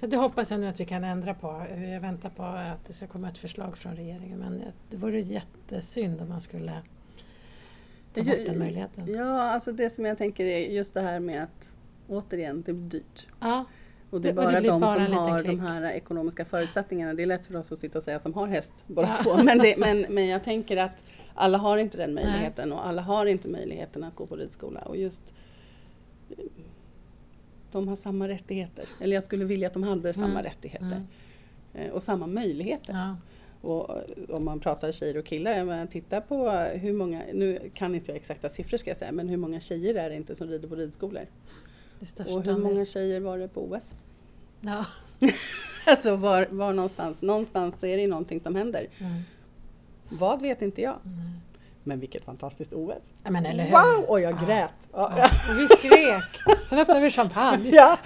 Så 0.00 0.06
det 0.06 0.16
hoppas 0.16 0.50
jag 0.50 0.60
nu 0.60 0.66
att 0.68 0.80
vi 0.80 0.84
kan 0.84 1.04
ändra 1.04 1.34
på. 1.34 1.66
Jag 1.92 2.00
väntar 2.00 2.30
på 2.30 2.42
att 2.42 2.84
det 2.86 2.92
ska 2.92 3.06
komma 3.06 3.28
ett 3.28 3.38
förslag 3.38 3.76
från 3.76 3.96
regeringen 3.96 4.38
men 4.38 4.62
det 4.90 4.96
vore 4.96 5.20
jättesynd 5.20 6.20
om 6.20 6.28
man 6.28 6.40
skulle 6.40 6.72
ta 8.14 8.22
bort 8.24 8.34
den 8.46 8.58
möjligheten. 8.58 9.14
Ja, 9.14 9.42
alltså 9.42 9.72
det 9.72 9.90
som 9.94 10.04
jag 10.04 10.18
tänker 10.18 10.44
är 10.44 10.58
just 10.72 10.94
det 10.94 11.00
här 11.00 11.20
med 11.20 11.42
att 11.42 11.70
återigen, 12.08 12.62
det 12.66 12.72
blir 12.72 12.90
dyrt. 12.90 13.26
Ja, 13.40 13.64
Och 14.10 14.20
det 14.20 14.28
är 14.28 14.32
bara 14.32 14.60
det 14.60 14.68
de 14.68 14.80
bara 14.80 15.04
som 15.06 15.14
har 15.16 15.42
klick. 15.42 15.58
de 15.58 15.66
här 15.66 15.90
ekonomiska 15.92 16.44
förutsättningarna. 16.44 17.14
Det 17.14 17.22
är 17.22 17.26
lätt 17.26 17.46
för 17.46 17.56
oss 17.56 17.72
att 17.72 17.78
sitta 17.78 17.98
och 17.98 18.04
säga 18.04 18.20
som 18.20 18.34
har 18.34 18.46
häst 18.46 18.72
båda 18.86 19.08
Ja. 19.08 19.16
två. 19.22 19.42
Men, 19.44 19.58
det, 19.58 19.74
men, 19.78 20.06
men 20.08 20.26
jag 20.26 20.44
tänker 20.44 20.76
att 20.76 21.04
alla 21.34 21.58
har 21.58 21.78
inte 21.78 21.96
den 21.96 22.14
möjligheten 22.14 22.72
och 22.72 22.86
alla 22.86 23.02
har 23.02 23.26
inte 23.26 23.48
möjligheten 23.48 24.04
att 24.04 24.14
gå 24.14 24.26
på 24.26 24.36
ridskola. 24.36 24.80
Och 24.80 24.96
just 24.96 25.34
de 27.72 27.88
har 27.88 27.96
samma 27.96 28.28
rättigheter. 28.28 28.88
Eller 29.00 29.14
jag 29.14 29.24
skulle 29.24 29.44
vilja 29.44 29.66
att 29.66 29.74
de 29.74 29.82
hade 29.82 30.12
samma 30.12 30.26
Mm. 30.26 30.42
rättigheter. 30.42 30.86
Mm. 30.86 31.06
Eh, 31.74 31.90
Och 31.92 32.02
samma 32.02 32.26
möjligheter. 32.26 32.92
Och 33.60 33.90
eh, 33.96 34.02
om 34.34 34.44
man 34.44 34.60
pratar 34.60 34.92
tjejer 34.92 35.16
och 35.16 35.24
killar, 35.26 35.86
titta 35.86 36.20
på 36.20 36.50
hur 36.50 36.92
många, 36.92 37.22
nu 37.34 37.70
kan 37.74 37.94
inte 37.94 38.10
jag 38.10 38.16
exakta 38.16 38.48
siffror 38.48 38.78
ska 38.78 38.90
jag 38.90 38.96
säga, 38.96 39.12
men 39.12 39.28
hur 39.28 39.36
många 39.36 39.60
tjejer 39.60 39.94
är 39.94 40.10
det 40.10 40.16
inte 40.16 40.36
som 40.36 40.48
rider 40.48 40.68
på 40.68 40.74
ridskolor? 40.74 41.26
Och 42.36 42.44
hur 42.44 42.56
många 42.58 42.84
tjejer 42.84 43.20
var 43.20 43.38
det 43.38 43.48
på 43.48 43.64
OS? 43.64 43.92
Ja. 44.60 44.86
Alltså 45.88 46.16
var, 46.16 46.46
var 46.50 46.72
någonstans, 46.72 47.22
någonstans 47.22 47.84
är 47.84 47.96
det 47.96 48.06
någonting 48.06 48.40
som 48.40 48.54
händer. 48.54 48.86
Mm. 48.98 49.22
Vad 50.08 50.42
vet 50.42 50.62
inte 50.62 50.82
jag. 50.82 50.96
Mm. 51.04 51.18
Men 51.86 52.00
vilket 52.00 52.24
fantastiskt 52.24 52.72
OS! 52.72 52.94
Ja, 53.24 53.30
men 53.30 53.46
eller 53.46 53.64
hur? 53.64 53.70
Wow! 53.72 54.04
Och 54.08 54.20
jag 54.20 54.32
Ja. 54.40 54.46
grät! 54.46 54.70
Ja. 54.92 55.12
Ja. 55.16 55.24
Och 55.52 55.60
vi 55.60 55.66
skrek! 55.68 56.56
Sen 56.68 56.78
öppnade 56.78 57.00
vi 57.00 57.10
champagne. 57.10 57.70
Ja, 57.72 57.98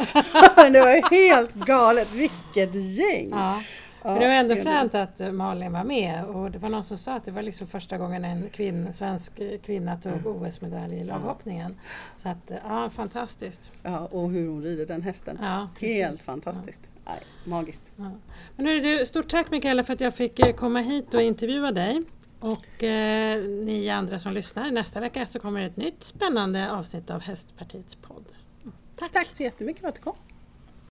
det 0.56 0.80
var 0.80 1.10
helt 1.10 1.54
galet! 1.54 2.08
Vilket 2.14 2.74
gäng! 2.74 3.28
Ja. 3.30 3.62
Ja, 4.02 4.10
Men 4.10 4.20
det 4.20 4.26
var 4.28 4.34
ändå 4.34 4.56
fränt 4.56 4.94
att 4.94 5.34
Malin 5.34 5.72
var 5.72 5.84
med 5.84 6.24
och 6.24 6.50
det 6.50 6.58
var 6.58 6.68
någon 6.68 6.84
som 6.84 6.98
sa 6.98 7.14
att 7.14 7.24
det 7.24 7.30
var 7.30 7.42
liksom 7.42 7.66
första 7.66 7.98
gången 7.98 8.24
en 8.24 8.50
kvinn, 8.50 8.94
svensk 8.94 9.40
kvinna 9.64 9.96
tog 9.96 10.26
OS-medalj 10.26 10.94
i 10.96 11.04
laghoppningen. 11.04 11.76
Så 12.16 12.28
att 12.28 12.50
ja, 12.68 12.90
fantastiskt. 12.90 13.72
Ja, 13.82 13.98
och 13.98 14.30
hur 14.30 14.48
hon 14.48 14.62
rider 14.62 14.86
den 14.86 15.02
hästen. 15.02 15.38
Ja, 15.42 15.68
helt 15.80 16.22
fantastiskt! 16.22 16.80
Nej, 17.06 17.18
magiskt! 17.44 17.90
Ja. 17.96 18.10
Men 18.56 18.66
nu 18.66 18.76
är 18.76 18.98
du, 18.98 19.06
stort 19.06 19.28
tack 19.28 19.50
Mikaela 19.50 19.84
för 19.84 19.92
att 19.92 20.00
jag 20.00 20.14
fick 20.14 20.38
eh, 20.38 20.52
komma 20.54 20.80
hit 20.80 21.14
och 21.14 21.22
intervjua 21.22 21.72
dig. 21.72 22.02
Och 22.40 22.82
eh, 22.84 23.42
ni 23.42 23.90
andra 23.90 24.18
som 24.18 24.32
lyssnar, 24.32 24.70
nästa 24.70 25.00
vecka 25.00 25.26
så 25.26 25.38
kommer 25.38 25.62
ett 25.62 25.76
nytt 25.76 26.04
spännande 26.04 26.70
avsnitt 26.70 27.10
av 27.10 27.20
Hästpartiets 27.20 27.94
podd. 27.94 28.24
Tack 28.96 29.28
så 29.32 29.42
jättemycket 29.42 29.80
för 29.80 29.88
att 29.88 29.94
du 29.94 30.00
kom! 30.00 30.16